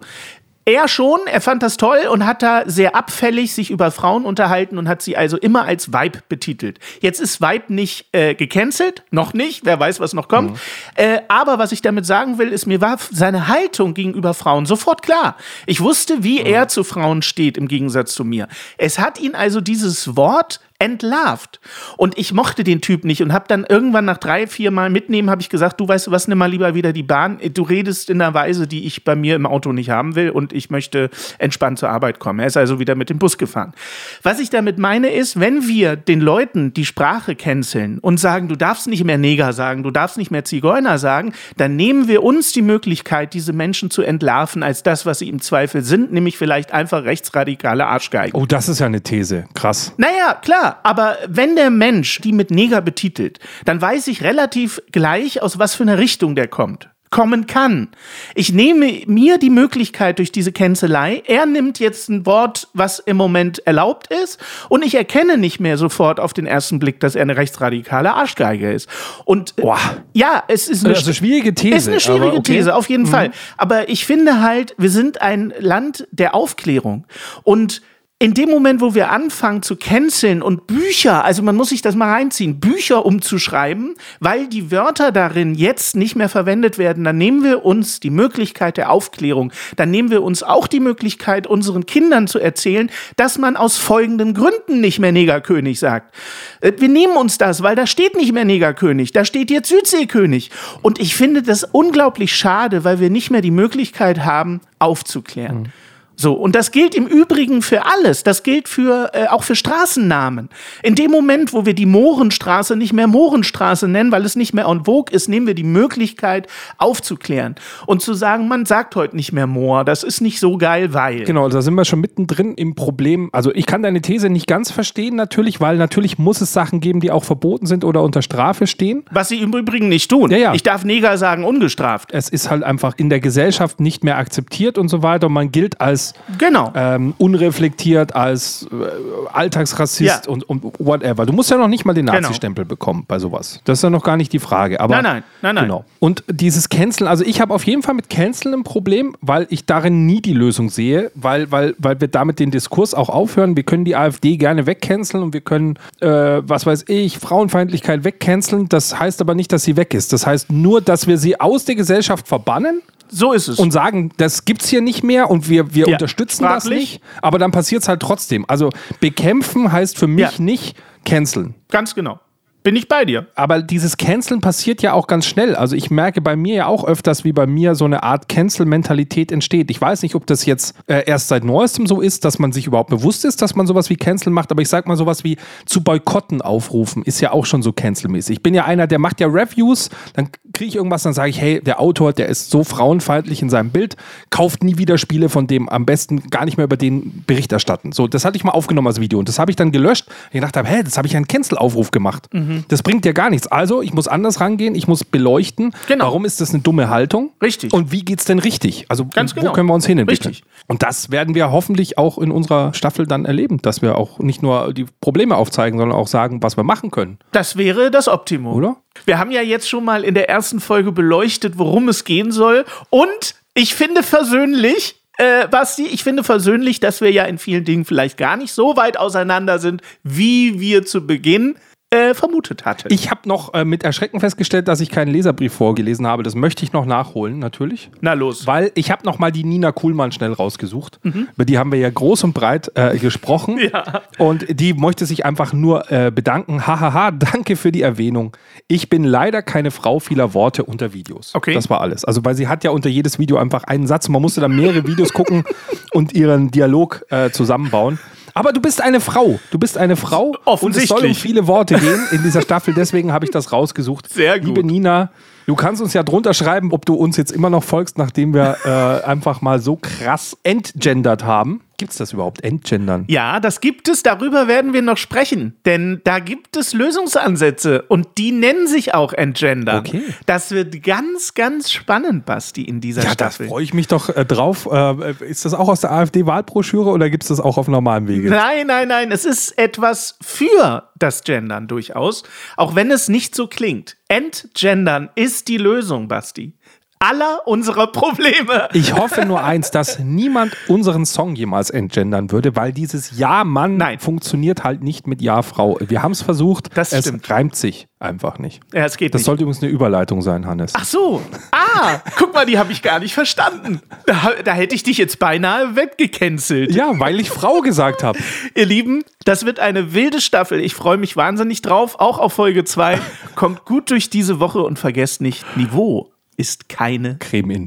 Er 0.67 0.87
schon, 0.87 1.19
er 1.27 1.41
fand 1.41 1.61
das 1.61 1.77
toll 1.77 2.07
und 2.09 2.25
hat 2.25 2.41
da 2.41 2.63
sehr 2.65 2.95
abfällig 2.95 3.53
sich 3.53 3.69
über 3.69 3.91
Frauen 3.91 4.25
unterhalten 4.25 4.79
und 4.79 4.89
hat 4.89 5.03
sie 5.03 5.15
also 5.15 5.37
immer 5.37 5.65
als 5.65 5.93
Weib 5.93 6.27
betitelt. 6.27 6.79
Jetzt 7.01 7.21
ist 7.21 7.39
Weib 7.39 7.69
nicht 7.69 8.07
äh, 8.13 8.33
gecancelt, 8.33 9.03
noch 9.11 9.35
nicht, 9.35 9.63
wer 9.65 9.79
weiß, 9.79 9.99
was 9.99 10.13
noch 10.13 10.27
kommt. 10.27 10.57
Äh, 10.95 11.19
aber 11.27 11.59
was 11.59 11.71
ich 11.71 11.83
damit 11.83 12.07
sagen 12.07 12.39
will, 12.39 12.51
ist, 12.51 12.65
mir 12.65 12.81
war 12.81 12.97
seine 13.11 13.47
Haltung 13.47 13.93
gegenüber 13.93 14.33
Frauen 14.33 14.65
sofort 14.65 15.03
klar. 15.03 15.37
Ich 15.67 15.81
wusste, 15.81 16.23
wie 16.23 16.41
er 16.41 16.67
zu 16.67 16.83
Frauen 16.83 17.21
steht 17.21 17.57
im 17.57 17.67
Gegensatz 17.67 18.15
zu 18.15 18.25
mir. 18.25 18.47
Es 18.79 18.97
hat 18.97 19.19
ihn 19.19 19.35
also 19.35 19.61
dieses 19.61 20.17
Wort 20.17 20.61
entlarvt. 20.77 21.61
Und 21.95 22.17
ich 22.17 22.33
mochte 22.33 22.65
den 22.65 22.81
Typ 22.81 23.05
nicht 23.05 23.21
und 23.21 23.31
habe 23.31 23.45
dann 23.47 23.65
irgendwann 23.67 24.03
nach 24.03 24.17
drei, 24.17 24.45
vier 24.45 24.71
Mal 24.71 24.89
mitnehmen, 24.89 25.29
habe 25.29 25.41
ich 25.41 25.49
gesagt, 25.49 25.79
du 25.79 25.87
weißt 25.87 26.07
du 26.07 26.11
was, 26.11 26.27
nimm 26.27 26.37
mal 26.37 26.51
lieber 26.51 26.75
wieder 26.75 26.91
die 26.91 27.03
Bahn. 27.03 27.39
Du 27.53 27.63
redest 27.63 28.09
in 28.09 28.21
einer 28.21 28.33
Weise, 28.33 28.67
die 28.67 28.85
ich 28.85 29.05
bei 29.05 29.15
mir 29.15 29.35
im 29.35 29.45
Auto 29.45 29.71
nicht 29.71 29.89
haben 29.89 30.15
will 30.15 30.29
und 30.29 30.51
ich 30.51 30.69
möchte 30.69 31.09
entspannt 31.37 31.79
zur 31.79 31.89
Arbeit 31.89 32.19
kommen. 32.19 32.39
Er 32.39 32.47
ist 32.47 32.57
also 32.57 32.79
wieder 32.79 32.95
mit 32.95 33.09
dem 33.09 33.19
Bus 33.19 33.37
gefahren. 33.37 33.73
Was 34.21 34.39
ich 34.39 34.49
damit 34.49 34.77
meine 34.77 35.11
ist, 35.11 35.39
wenn 35.39 35.65
wir 35.65 35.95
den 35.95 36.19
Leuten 36.19 36.73
die 36.73 36.85
Sprache 36.85 37.35
canceln 37.35 37.99
und 37.99 38.19
sagen, 38.19 38.49
du 38.49 38.57
darfst 38.57 38.87
nicht 38.87 39.05
mehr 39.05 39.17
Neger 39.17 39.53
sagen, 39.53 39.81
du 39.83 39.91
darfst 39.91 40.17
nicht 40.17 40.31
mehr 40.31 40.43
Zigeuner 40.43 40.97
sagen, 40.97 41.33
dann 41.55 41.77
nehmen 41.77 42.09
wir 42.09 42.21
uns 42.21 42.51
die 42.51 42.61
Möglichkeit, 42.61 43.33
diese 43.33 43.53
Menschen 43.53 43.91
zu 43.91 44.01
entlarven 44.01 44.61
als 44.61 44.83
das, 44.83 45.05
was 45.05 45.19
sie 45.19 45.29
im 45.29 45.41
Zweifel 45.41 45.83
sind, 45.83 46.11
nämlich 46.11 46.37
vielleicht 46.37 46.73
einfach 46.73 47.05
rechtsradikale 47.05 47.85
Arschgeigen. 47.85 48.37
Oh, 48.37 48.45
das 48.45 48.67
ist 48.67 48.79
ja 48.79 48.87
eine 48.87 49.01
These. 49.01 49.45
Krass. 49.53 49.93
Naja, 49.97 50.37
klar, 50.41 50.64
aber 50.83 51.17
wenn 51.27 51.55
der 51.55 51.69
Mensch 51.69 52.21
die 52.21 52.31
mit 52.31 52.51
Neger 52.51 52.81
betitelt, 52.81 53.39
dann 53.65 53.81
weiß 53.81 54.07
ich 54.07 54.23
relativ 54.23 54.81
gleich, 54.91 55.41
aus 55.41 55.59
was 55.59 55.75
für 55.75 55.83
einer 55.83 55.97
Richtung 55.97 56.35
der 56.35 56.47
kommt 56.47 56.89
kommen 57.15 57.47
kann. 57.47 57.87
Ich 58.33 58.51
nehme 58.51 59.03
mir 59.05 59.37
die 59.37 59.49
Möglichkeit 59.49 60.19
durch 60.19 60.33
diese 60.33 60.51
Cancelei. 60.51 61.23
Er 61.25 61.45
nimmt 61.45 61.79
jetzt 61.79 62.09
ein 62.09 62.25
Wort, 62.25 62.67
was 62.73 62.99
im 62.99 63.15
Moment 63.15 63.65
erlaubt 63.65 64.07
ist, 64.07 64.37
und 64.67 64.83
ich 64.83 64.95
erkenne 64.95 65.37
nicht 65.37 65.61
mehr 65.61 65.77
sofort 65.77 66.19
auf 66.19 66.33
den 66.33 66.45
ersten 66.45 66.77
Blick, 66.77 66.99
dass 66.99 67.15
er 67.15 67.21
eine 67.21 67.37
rechtsradikale 67.37 68.13
Arschgeige 68.13 68.69
ist. 68.73 68.89
Und 69.23 69.55
Boah. 69.55 69.79
ja, 70.11 70.43
es 70.49 70.67
ist 70.67 70.83
eine 70.83 70.93
Also 70.93 71.13
schwierige 71.13 71.53
These. 71.53 71.75
ist 71.77 71.87
eine 71.87 71.99
schwierige 72.01 72.37
okay. 72.37 72.51
Mhm. 72.51 72.57
These, 72.57 72.75
auf 72.75 72.89
jeden 72.89 73.05
Fall. 73.05 73.31
Aber 73.55 73.87
ich 73.87 74.05
finde 74.05 74.41
halt, 74.41 74.75
wir 74.77 74.89
sind 74.89 75.21
ein 75.21 75.53
Land 75.57 76.07
der 76.11 76.35
Aufklärung. 76.35 77.05
Und 77.43 77.81
in 78.25 78.33
dem 78.33 78.49
Moment, 78.49 78.81
wo 78.81 78.95
wir 78.95 79.11
anfangen 79.11 79.61
zu 79.61 79.75
canceln 79.75 80.41
und 80.41 80.65
Bücher, 80.65 81.23
also 81.23 81.43
man 81.43 81.55
muss 81.55 81.69
sich 81.69 81.83
das 81.83 81.93
mal 81.93 82.11
reinziehen, 82.11 82.59
Bücher 82.59 83.05
umzuschreiben, 83.05 83.93
weil 84.19 84.47
die 84.47 84.71
Wörter 84.71 85.11
darin 85.11 85.53
jetzt 85.53 85.95
nicht 85.95 86.15
mehr 86.15 86.27
verwendet 86.27 86.79
werden, 86.79 87.03
dann 87.03 87.19
nehmen 87.19 87.43
wir 87.43 87.63
uns 87.63 87.99
die 87.99 88.09
Möglichkeit 88.09 88.77
der 88.77 88.89
Aufklärung, 88.89 89.53
dann 89.75 89.91
nehmen 89.91 90.09
wir 90.09 90.23
uns 90.23 90.41
auch 90.41 90.65
die 90.65 90.79
Möglichkeit, 90.79 91.45
unseren 91.45 91.85
Kindern 91.85 92.25
zu 92.25 92.39
erzählen, 92.39 92.89
dass 93.15 93.37
man 93.37 93.55
aus 93.55 93.77
folgenden 93.77 94.33
Gründen 94.33 94.81
nicht 94.81 94.97
mehr 94.97 95.11
Negerkönig 95.11 95.79
sagt. 95.79 96.15
Äh, 96.61 96.71
Wir 96.79 96.89
nehmen 96.89 97.17
uns 97.17 97.37
das, 97.37 97.61
weil 97.61 97.75
da 97.75 97.85
steht 97.85 98.15
nicht 98.15 98.33
mehr 98.33 98.43
Negerkönig, 98.43 99.11
da 99.11 99.23
steht 99.23 99.51
jetzt 99.51 99.69
Südseekönig. 99.69 100.49
Und 100.81 100.99
ich 100.99 101.13
finde 101.13 101.43
das 101.43 101.63
unglaublich 101.63 102.35
schade, 102.35 102.83
weil 102.83 102.99
wir 102.99 103.11
nicht 103.11 103.29
mehr 103.29 103.41
die 103.41 103.51
Möglichkeit 103.51 104.25
haben, 104.25 104.61
aufzuklären. 104.79 105.71
So, 106.15 106.33
und 106.33 106.55
das 106.55 106.71
gilt 106.71 106.95
im 106.95 107.07
Übrigen 107.07 107.61
für 107.61 107.85
alles. 107.85 108.23
Das 108.23 108.43
gilt 108.43 108.67
für, 108.67 109.11
äh, 109.13 109.27
auch 109.27 109.43
für 109.43 109.55
Straßennamen. 109.55 110.49
In 110.83 110.95
dem 110.95 111.11
Moment, 111.11 111.53
wo 111.53 111.65
wir 111.65 111.73
die 111.73 111.85
Mohrenstraße 111.85 112.75
nicht 112.75 112.93
mehr 112.93 113.07
Mohrenstraße 113.07 113.87
nennen, 113.87 114.11
weil 114.11 114.25
es 114.25 114.35
nicht 114.35 114.53
mehr 114.53 114.65
en 114.65 114.85
vogue 114.85 115.13
ist, 115.13 115.27
nehmen 115.27 115.47
wir 115.47 115.53
die 115.53 115.63
Möglichkeit 115.63 116.47
aufzuklären 116.77 117.55
und 117.85 118.01
zu 118.01 118.13
sagen, 118.13 118.47
man 118.47 118.65
sagt 118.65 118.95
heute 118.95 119.15
nicht 119.15 119.33
mehr 119.33 119.47
Moor, 119.47 119.83
das 119.83 120.03
ist 120.03 120.21
nicht 120.21 120.39
so 120.39 120.57
geil, 120.57 120.93
weil. 120.93 121.23
Genau, 121.23 121.49
da 121.49 121.61
sind 121.61 121.75
wir 121.75 121.85
schon 121.85 122.01
mittendrin 122.01 122.53
im 122.55 122.75
Problem. 122.75 123.29
Also 123.31 123.53
ich 123.53 123.65
kann 123.65 123.83
deine 123.83 124.01
These 124.01 124.29
nicht 124.29 124.47
ganz 124.47 124.71
verstehen 124.71 125.15
natürlich, 125.15 125.59
weil 125.59 125.77
natürlich 125.77 126.17
muss 126.17 126.41
es 126.41 126.53
Sachen 126.53 126.79
geben, 126.79 126.99
die 126.99 127.11
auch 127.11 127.23
verboten 127.23 127.65
sind 127.65 127.83
oder 127.83 128.01
unter 128.03 128.21
Strafe 128.21 128.67
stehen. 128.67 129.03
Was 129.11 129.29
sie 129.29 129.41
im 129.41 129.53
Übrigen 129.53 129.89
nicht 129.89 130.09
tun. 130.09 130.31
Ja, 130.31 130.37
ja. 130.37 130.53
Ich 130.53 130.63
darf 130.63 130.85
Neger 130.85 131.17
sagen, 131.17 131.43
ungestraft. 131.43 132.11
Es 132.11 132.29
ist 132.29 132.49
halt 132.49 132.63
einfach 132.63 132.93
in 132.97 133.09
der 133.09 133.19
Gesellschaft 133.19 133.79
nicht 133.79 134.03
mehr 134.03 134.17
akzeptiert 134.17 134.77
und 134.77 134.87
so 134.87 135.03
weiter. 135.03 135.27
Und 135.27 135.33
man 135.33 135.51
gilt 135.51 135.81
als 135.81 136.04
Genau. 136.37 136.71
ähm, 136.75 137.13
unreflektiert, 137.17 138.15
als 138.15 138.67
äh, 138.71 138.85
Alltagsrassist 139.33 140.25
Ja. 140.25 140.31
und, 140.31 140.43
und 140.49 140.63
whatever. 140.79 141.25
Du 141.25 141.33
musst 141.33 141.49
ja 141.51 141.57
noch 141.57 141.67
nicht 141.67 141.85
mal 141.85 141.93
den 141.93 142.05
Genau. 142.05 142.19
Nazi-Stempel 142.19 142.65
bekommen 142.65 143.05
bei 143.07 143.19
sowas. 143.19 143.59
Das 143.65 143.79
ist 143.79 143.83
ja 143.83 143.89
noch 143.89 144.03
gar 144.03 144.17
nicht 144.17 144.31
die 144.33 144.39
Frage. 144.39 144.79
Aber 144.79 144.95
Nein, 144.95 145.03
nein, 145.03 145.23
nein, 145.41 145.55
nein. 145.55 145.63
Genau. 145.65 145.85
Und 145.99 146.23
dieses 146.31 146.69
Canceln, 146.69 147.07
also 147.07 147.23
ich 147.23 147.41
habe 147.41 147.53
auf 147.53 147.63
jeden 147.65 147.81
Fall 147.83 147.93
mit 147.95 148.09
Canceln 148.09 148.53
ein 148.53 148.63
Problem, 148.63 149.15
weil 149.21 149.47
ich 149.49 149.65
darin 149.65 150.05
nie 150.05 150.21
die 150.21 150.33
Lösung 150.33 150.69
sehe, 150.69 151.11
weil, 151.15 151.51
weil, 151.51 151.75
weil 151.77 151.99
wir 151.99 152.07
damit 152.07 152.39
den 152.39 152.51
Diskurs 152.51 152.93
auch 152.93 153.09
aufhören. 153.09 153.55
Wir 153.55 153.63
können 153.63 153.85
die 153.85 153.95
AfD 153.95 154.37
gerne 154.37 154.65
wegcanceln 154.67 155.23
und 155.23 155.33
wir 155.33 155.41
können, 155.41 155.77
äh, 156.01 156.07
was 156.07 156.65
weiß 156.65 156.85
ich, 156.87 157.17
Frauenfeindlichkeit 157.17 158.03
wegcanceln. 158.03 158.69
Das 158.69 158.99
heißt 158.99 159.21
aber 159.21 159.35
nicht, 159.35 159.51
dass 159.51 159.63
sie 159.63 159.77
weg 159.77 159.93
ist. 159.93 160.13
Das 160.13 160.25
heißt 160.25 160.51
nur, 160.51 160.81
dass 160.81 161.07
wir 161.07 161.17
sie 161.17 161.39
aus 161.39 161.65
der 161.65 161.75
Gesellschaft 161.75 162.27
verbannen 162.27 162.81
So 163.17 163.31
ist 163.33 163.47
es. 163.47 163.59
und 163.59 163.71
sagen, 163.71 164.11
das 164.17 164.43
gibt's 164.45 164.67
hier 164.67 164.81
nicht 164.81 165.03
mehr 165.03 165.29
und 165.29 165.47
wir, 165.49 165.73
wir 165.73 165.87
Ja, 165.87 165.93
unterstützen 165.93 166.43
das 166.43 166.63
fraglich. 166.65 166.79
nicht, 166.93 167.01
aber 167.21 167.39
dann 167.39 167.51
passiert's 167.51 167.87
halt 167.87 168.01
trotzdem. 168.01 168.43
Also 168.47 168.69
bekämpfen 168.99 169.71
heißt 169.71 169.97
für 169.97 170.07
mich 170.07 170.37
Ja. 170.37 170.43
nicht 170.43 170.75
canceln. 171.05 171.55
Ganz 171.69 171.95
genau. 171.95 172.19
Bin 172.63 172.75
ich 172.75 172.87
bei 172.87 173.05
dir. 173.05 173.27
Aber 173.35 173.61
dieses 173.61 173.95
Canceln 173.95 174.41
passiert 174.41 174.81
ja 174.81 174.93
auch 174.93 175.05
ganz 175.05 175.27
schnell. 175.27 175.55
Also 175.55 175.75
ich 175.75 175.91
merke 175.91 176.19
bei 176.19 176.35
mir 176.35 176.55
ja 176.55 176.65
auch 176.65 176.83
öfters, 176.83 177.23
wie 177.23 177.31
bei 177.31 177.45
mir 177.45 177.75
so 177.75 177.85
eine 177.85 178.01
Art 178.01 178.27
Cancel-Mentalität 178.27 179.31
entsteht. 179.31 179.69
Ich 179.69 179.79
weiß 179.79 180.01
nicht, 180.01 180.15
ob 180.15 180.25
das 180.25 180.47
jetzt 180.47 180.73
äh, 180.87 181.03
erst 181.05 181.27
seit 181.27 181.43
neuestem 181.43 181.85
so 181.85 182.01
ist, 182.01 182.25
dass 182.25 182.39
man 182.39 182.51
sich 182.53 182.65
überhaupt 182.65 182.89
bewusst 182.89 183.23
ist, 183.23 183.43
dass 183.43 183.53
man 183.53 183.67
sowas 183.67 183.91
wie 183.91 183.95
Cancel 183.97 184.31
macht. 184.33 184.51
Aber 184.51 184.63
ich 184.63 184.69
sag 184.69 184.87
mal 184.87 184.97
sowas 184.97 185.23
wie 185.23 185.37
zu 185.67 185.83
Boykotten 185.83 186.41
aufrufen, 186.41 187.03
ist 187.03 187.21
ja 187.21 187.31
auch 187.33 187.45
schon 187.45 187.61
so 187.61 187.71
Cancel-mäßig. 187.71 188.37
Ich 188.37 188.41
bin 188.41 188.55
ja 188.55 188.65
einer, 188.65 188.87
der 188.87 188.97
macht 188.97 189.19
ja 189.19 189.27
Reviews, 189.27 189.91
dann 190.13 190.29
kriege 190.55 190.69
ich 190.69 190.75
irgendwas, 190.75 191.03
dann 191.03 191.13
sage 191.13 191.29
ich, 191.29 191.39
hey, 191.39 191.61
der 191.61 191.79
Autor, 191.79 192.13
der 192.13 192.27
ist 192.29 192.49
so 192.49 192.63
frauenfeindlich 192.63 193.41
in 193.41 193.49
seinem 193.49 193.69
Bild, 193.69 193.95
kauft 194.29 194.63
nie 194.63 194.77
wieder 194.77 194.97
Spiele 194.97 195.29
von 195.29 195.47
dem, 195.47 195.69
am 195.69 195.85
besten 195.85 196.29
gar 196.29 196.45
nicht 196.45 196.57
mehr 196.57 196.63
über 196.63 196.77
den 196.77 197.23
Bericht 197.27 197.51
erstatten. 197.51 197.91
So, 197.91 198.07
das 198.07 198.25
hatte 198.25 198.37
ich 198.37 198.43
mal 198.43 198.51
aufgenommen 198.53 198.87
als 198.87 198.99
Video 198.99 199.19
und 199.19 199.29
das 199.29 199.37
habe 199.37 199.51
ich 199.51 199.55
dann 199.55 199.71
gelöscht. 199.71 200.07
Ich 200.29 200.33
gedacht 200.35 200.57
habe, 200.57 200.67
hä, 200.67 200.81
das 200.83 200.97
habe 200.97 201.07
ich 201.07 201.15
einen 201.15 201.27
Cancel-Aufruf 201.27 201.91
gemacht. 201.91 202.27
Das 202.69 202.81
bringt 202.81 203.05
ja 203.05 203.11
gar 203.11 203.29
nichts. 203.29 203.47
Also, 203.47 203.81
ich 203.81 203.93
muss 203.93 204.07
anders 204.07 204.39
rangehen, 204.39 204.75
ich 204.75 204.87
muss 204.87 205.03
beleuchten, 205.03 205.73
Genau. 205.87 206.05
warum 206.05 206.25
ist 206.25 206.41
das 206.41 206.53
eine 206.53 206.63
dumme 206.63 206.89
Haltung? 206.89 207.31
Richtig. 207.41 207.73
Und 207.73 207.91
wie 207.91 208.03
geht's 208.03 208.25
denn 208.25 208.39
richtig? 208.39 208.85
Also, 208.89 209.05
Ganz 209.13 209.35
wo 209.35 209.41
genau. 209.41 209.53
können 209.53 209.67
wir 209.67 209.73
uns 209.73 209.85
hin 209.85 209.99
entwickeln? 209.99 210.29
Richtig. 210.29 210.49
Und 210.67 210.81
das 210.83 211.11
werden 211.11 211.35
wir 211.35 211.51
hoffentlich 211.51 211.97
auch 211.97 212.17
in 212.17 212.31
unserer 212.31 212.73
Staffel 212.73 213.05
dann 213.05 213.25
erleben, 213.25 213.61
dass 213.61 213.81
wir 213.81 213.97
auch 213.97 214.19
nicht 214.19 214.41
nur 214.41 214.73
die 214.73 214.85
Probleme 215.01 215.35
aufzeigen, 215.35 215.77
sondern 215.77 215.97
auch 215.97 216.07
sagen, 216.07 216.41
was 216.41 216.57
wir 216.57 216.63
machen 216.63 216.91
können. 216.91 217.19
Das 217.31 217.57
wäre 217.57 217.91
das 217.91 218.07
Optimum. 218.07 218.53
Oder? 218.53 218.77
Wir 219.05 219.19
haben 219.19 219.31
ja 219.31 219.41
jetzt 219.41 219.69
schon 219.69 219.83
mal 219.83 220.03
in 220.03 220.13
der 220.13 220.29
ersten 220.29 220.59
Folge 220.59 220.91
beleuchtet, 220.91 221.57
worum 221.57 221.89
es 221.89 222.03
gehen 222.05 222.31
soll. 222.31 222.65
Und 222.89 223.35
ich 223.53 223.75
finde 223.75 224.03
versöhnlich, 224.03 225.01
äh, 225.17 225.47
Basti, 225.47 225.85
ich 225.87 226.03
finde 226.03 226.23
versöhnlich, 226.23 226.79
dass 226.79 227.01
wir 227.01 227.11
ja 227.11 227.23
in 227.25 227.37
vielen 227.37 227.65
Dingen 227.65 227.85
vielleicht 227.85 228.17
gar 228.17 228.37
nicht 228.37 228.51
so 228.51 228.75
weit 228.75 228.97
auseinander 228.97 229.59
sind, 229.59 229.81
wie 230.03 230.59
wir 230.59 230.85
zu 230.85 231.05
Beginn 231.05 231.55
äh, 231.95 232.13
vermutet 232.13 232.65
hatten. 232.65 232.91
Ich 232.91 233.09
habe 233.09 233.21
noch 233.25 233.53
äh, 233.53 233.63
mit 233.63 233.83
Erschrecken 233.83 234.19
festgestellt, 234.19 234.67
dass 234.67 234.81
ich 234.81 234.89
keinen 234.89 235.11
Leserbrief 235.11 235.53
vorgelesen 235.53 236.05
habe. 236.05 236.23
Das 236.23 236.35
möchte 236.35 236.63
ich 236.63 236.73
noch 236.73 236.85
nachholen, 236.85 237.39
natürlich. 237.39 237.89
Na 238.01 238.13
los. 238.13 238.45
Weil 238.45 238.71
ich 238.75 238.91
habe 238.91 239.05
noch 239.05 239.17
mal 239.17 239.31
die 239.31 239.43
Nina 239.43 239.71
Kuhlmann 239.71 240.11
schnell 240.11 240.33
rausgesucht. 240.33 240.99
Über 241.03 241.45
die 241.45 241.57
haben 241.57 241.71
wir 241.71 241.79
ja 241.79 241.89
groß 241.89 242.25
und 242.25 242.33
breit 242.33 242.71
äh, 242.75 242.97
gesprochen. 242.97 243.59
Ja. 243.65 244.01
Und 244.19 244.45
die 244.59 244.73
möchte 244.73 245.05
sich 245.05 245.25
einfach 245.25 245.51
nur 245.51 245.91
äh, 245.91 246.11
bedanken. 246.11 246.67
Hahaha, 246.67 247.11
danke 247.11 247.55
für 247.55 247.71
die 247.71 247.81
Erwähnung. 247.81 248.35
Ich 248.67 248.89
bin 248.89 249.03
leider 249.03 249.41
keine 249.41 249.71
Frau 249.71 249.99
vieler 249.99 250.33
Worte 250.33 250.63
unter 250.63 250.93
Videos. 250.93 251.33
Okay. 251.33 251.53
Das 251.53 251.69
war 251.69 251.81
alles. 251.81 252.05
Also, 252.05 252.23
weil 252.25 252.35
sie 252.35 252.47
hat 252.47 252.63
ja 252.63 252.71
unter 252.71 252.89
jedes 252.89 253.17
Video 253.17 253.37
einfach 253.37 253.63
einen 253.63 253.87
Satz. 253.87 254.07
Man 254.09 254.21
musste 254.21 254.41
dann 254.41 254.55
mehrere 254.55 254.85
Videos 254.85 255.13
gucken 255.13 255.45
und 255.93 256.13
ihren 256.13 256.51
Dialog 256.51 257.05
äh, 257.09 257.31
zusammenbauen. 257.31 257.97
Aber 258.37 258.51
du 258.51 258.59
bist 258.59 258.81
eine 258.81 258.99
Frau. 258.99 259.39
Du 259.49 259.57
bist 259.57 259.77
eine 259.77 259.95
Frau. 259.95 260.35
Und 260.43 260.75
es 260.75 260.87
soll 260.87 260.97
um 260.97 261.05
Offensichtlich. 261.05 261.19
viele 261.19 261.47
Worte 261.47 261.75
gehen 261.79 262.05
in 262.11 262.21
dieser 262.21 262.41
Staffel. 262.41 262.73
Deswegen 262.73 263.13
habe 263.13 263.23
ich 263.23 263.31
das 263.31 263.53
rausgesucht. 263.53 264.13
Sehr 264.13 264.39
gut. 264.39 264.49
Liebe 264.49 264.63
Nina, 264.65 265.09
du 265.45 265.55
kannst 265.55 265.81
uns 265.81 265.93
ja 265.93 266.03
drunter 266.03 266.33
schreiben, 266.33 266.71
ob 266.71 266.85
du 266.85 266.93
uns 266.95 267.17
jetzt 267.17 267.31
immer 267.31 267.49
noch 267.49 267.63
folgst, 267.63 267.97
nachdem 267.97 268.33
wir 268.33 268.57
äh, 268.65 269.05
einfach 269.05 269.41
mal 269.41 269.59
so 269.59 269.75
krass 269.75 270.37
entgendert 270.43 271.23
haben. 271.23 271.61
Gibt 271.77 271.91
es 271.91 271.97
das 271.97 272.13
überhaupt, 272.13 272.41
entgendern? 272.41 273.03
Ja, 273.09 273.41
das 273.41 273.59
gibt 273.59 273.89
es, 273.89 274.01
darüber 274.01 274.47
werden 274.47 274.71
wir 274.71 274.81
noch 274.81 274.95
sprechen. 274.95 275.57
Denn 275.65 275.99
da 276.05 276.19
gibt 276.19 276.55
es 276.55 276.73
Lösungsansätze 276.73 277.81
und 277.89 278.07
die 278.17 278.31
nennen 278.31 278.65
sich 278.67 278.93
auch 278.93 279.11
Entgender. 279.11 279.79
Okay. 279.79 280.01
Das 280.25 280.51
wird 280.51 280.81
ganz, 280.83 281.33
ganz 281.33 281.71
spannend, 281.71 282.25
Basti, 282.25 282.61
in 282.63 282.79
dieser 282.79 283.01
Ja, 283.01 283.09
da 283.09 283.13
Staffel. 283.29 283.49
freue 283.49 283.63
ich 283.63 283.73
mich 283.73 283.87
doch 283.87 284.07
äh, 284.07 284.23
drauf. 284.23 284.69
Äh, 284.71 285.15
ist 285.25 285.43
das 285.43 285.53
auch 285.53 285.67
aus 285.67 285.81
der 285.81 285.91
AfD-Wahlbroschüre 285.91 286.89
oder 286.89 287.09
gibt 287.09 287.23
es 287.23 287.27
das 287.27 287.41
auch 287.41 287.57
auf 287.57 287.67
normalem 287.67 288.07
Wege? 288.07 288.29
Nein, 288.29 288.67
nein, 288.67 288.87
nein. 288.87 289.11
Es 289.11 289.25
ist 289.25 289.57
etwas 289.57 290.17
für 290.21 290.89
das 290.97 291.23
Gendern 291.25 291.67
durchaus, 291.67 292.23
auch 292.55 292.75
wenn 292.75 292.89
es 292.89 293.09
nicht 293.09 293.35
so 293.35 293.47
klingt. 293.47 293.97
Entgendern 294.07 295.09
ist 295.15 295.34
die 295.43 295.57
Lösung, 295.57 296.07
Basti. 296.07 296.57
Aller 296.99 297.41
unserer 297.45 297.87
Probleme. 297.87 298.69
Ich 298.73 298.93
hoffe 298.95 299.25
nur 299.25 299.43
eins, 299.43 299.69
dass 299.69 299.99
niemand 299.99 300.55
unseren 300.67 301.05
Song 301.05 301.35
jemals 301.35 301.69
entgendern 301.69 302.31
würde, 302.31 302.55
weil 302.55 302.71
dieses 302.71 303.17
Ja-Mann 303.17 303.77
Nein. 303.77 303.99
funktioniert 303.99 304.63
halt 304.63 304.81
nicht 304.81 305.05
mit 305.05 305.21
Ja-Frau. 305.21 305.77
Wir 305.81 306.01
haben 306.01 306.11
es 306.13 306.21
versucht, 306.21 306.75
Das 306.75 306.93
es 306.93 307.05
stimmt. 307.05 307.29
reimt 307.29 307.55
sich 307.55 307.87
einfach 307.99 308.39
nicht. 308.39 308.61
Ja, 308.73 308.85
es 308.85 308.97
geht 308.97 309.13
Das 309.13 309.19
nicht. 309.19 309.25
sollte 309.25 309.43
übrigens 309.43 309.61
eine 309.61 309.71
Überleitung 309.71 310.21
sein, 310.21 310.45
Hannes. 310.47 310.73
Ach 310.75 310.85
so. 310.85 311.21
Ah, 311.51 312.01
guck 312.17 312.33
mal, 312.33 312.45
die 312.45 312.57
habe 312.57 312.71
ich 312.71 312.81
gar 312.81 312.99
nicht 312.99 313.13
verstanden. 313.13 313.81
Da, 314.05 314.31
da 314.43 314.53
hätte 314.53 314.73
ich 314.75 314.83
dich 314.83 314.97
jetzt 314.97 315.19
beinahe 315.19 315.75
weggecancelt. 315.75 316.73
Ja, 316.73 316.91
weil 316.99 317.19
ich 317.19 317.29
Frau 317.29 317.61
gesagt 317.61 318.03
habe. 318.03 318.17
Ihr 318.55 318.65
Lieben, 318.65 319.03
das 319.25 319.45
wird 319.45 319.59
eine 319.59 319.93
wilde 319.93 320.21
Staffel. 320.21 320.59
Ich 320.59 320.73
freue 320.75 320.97
mich 320.97 321.17
wahnsinnig 321.17 321.61
drauf. 321.61 321.99
Auch 321.99 322.19
auf 322.19 322.33
Folge 322.33 322.63
2. 322.63 322.99
Kommt 323.35 323.65
gut 323.65 323.89
durch 323.91 324.09
diese 324.09 324.39
Woche 324.39 324.59
und 324.61 324.79
vergesst 324.79 325.21
nicht, 325.21 325.43
Niveau 325.57 326.11
ist 326.37 326.69
keine. 326.69 327.17
Creme 327.19 327.51
in. 327.51 327.65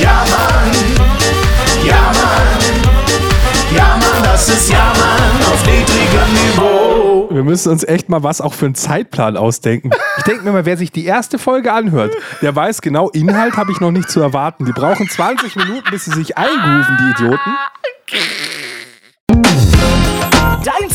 Ja, 0.00 0.24
Mann. 0.28 0.72
Ja, 1.86 2.12
Mann. 2.12 2.76
Ja, 3.74 3.96
Mann, 3.96 4.22
das 4.22 4.48
ist 4.48 4.70
Ja, 4.70 4.92
Mann 4.96 5.52
auf 5.52 5.66
niedrigem 5.66 6.32
Niveau. 6.32 7.28
Wir 7.30 7.44
müssen 7.44 7.70
uns 7.72 7.84
echt 7.84 8.08
mal 8.08 8.22
was 8.22 8.40
auch 8.40 8.54
für 8.54 8.66
einen 8.66 8.74
Zeitplan 8.74 9.36
ausdenken. 9.36 9.90
Ich 10.18 10.24
denke 10.24 10.44
mir 10.44 10.52
mal, 10.52 10.64
wer 10.64 10.76
sich 10.76 10.92
die 10.92 11.04
erste 11.04 11.38
Folge 11.38 11.72
anhört, 11.72 12.14
der 12.42 12.54
weiß 12.54 12.80
genau, 12.80 13.10
Inhalt 13.10 13.56
habe 13.56 13.72
ich 13.72 13.80
noch 13.80 13.90
nicht 13.90 14.10
zu 14.10 14.20
erwarten. 14.20 14.64
Die 14.64 14.72
brauchen 14.72 15.08
20 15.08 15.56
Minuten, 15.56 15.90
bis 15.90 16.04
sie 16.06 16.12
sich 16.12 16.38
eingrooven, 16.38 16.96
die 17.00 17.22
Idioten. 17.22 17.50